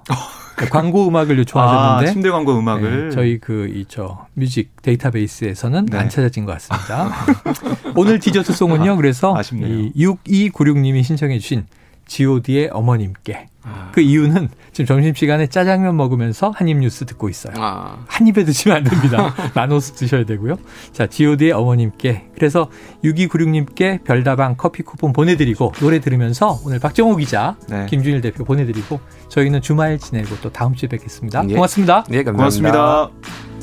[0.56, 5.86] 네, 광고 음악을 요청하셨는데 아, 침대 광고 음악을 네, 저희 그 이 저 뮤직 데이터베이스에서는
[5.86, 5.98] 네.
[5.98, 7.12] 안 찾아진 것 같습니다.
[7.96, 8.96] 오늘 디저트 송은요.
[8.96, 9.90] 그래서 아쉽네요.
[9.94, 11.66] 이 6296님이 신청해 주신
[12.06, 13.48] G.O.D의 어머님께.
[13.62, 13.90] 아.
[13.92, 17.54] 그 이유는 지금 점심시간에 짜장면 먹으면서 한입 뉴스 듣고 있어요.
[17.56, 18.04] 아.
[18.06, 19.34] 한 입에 드시면 안 됩니다.
[19.54, 20.56] 나눠서 드셔야 되고요.
[20.92, 22.30] 자, G.O.D의 어머님께.
[22.34, 22.70] 그래서
[23.04, 27.86] 6296님께 별다방 커피 쿠폰 보내드리고 노래 들으면서 오늘 박정호 기자, 네.
[27.86, 31.44] 김준일 대표 보내드리고 저희는 주말 지내고 또 다음 주에 뵙겠습니다.
[31.48, 31.54] 예.
[31.54, 32.04] 고맙습니다.
[32.08, 32.70] 네, 감사합니다.
[32.70, 33.53] 고맙습니다.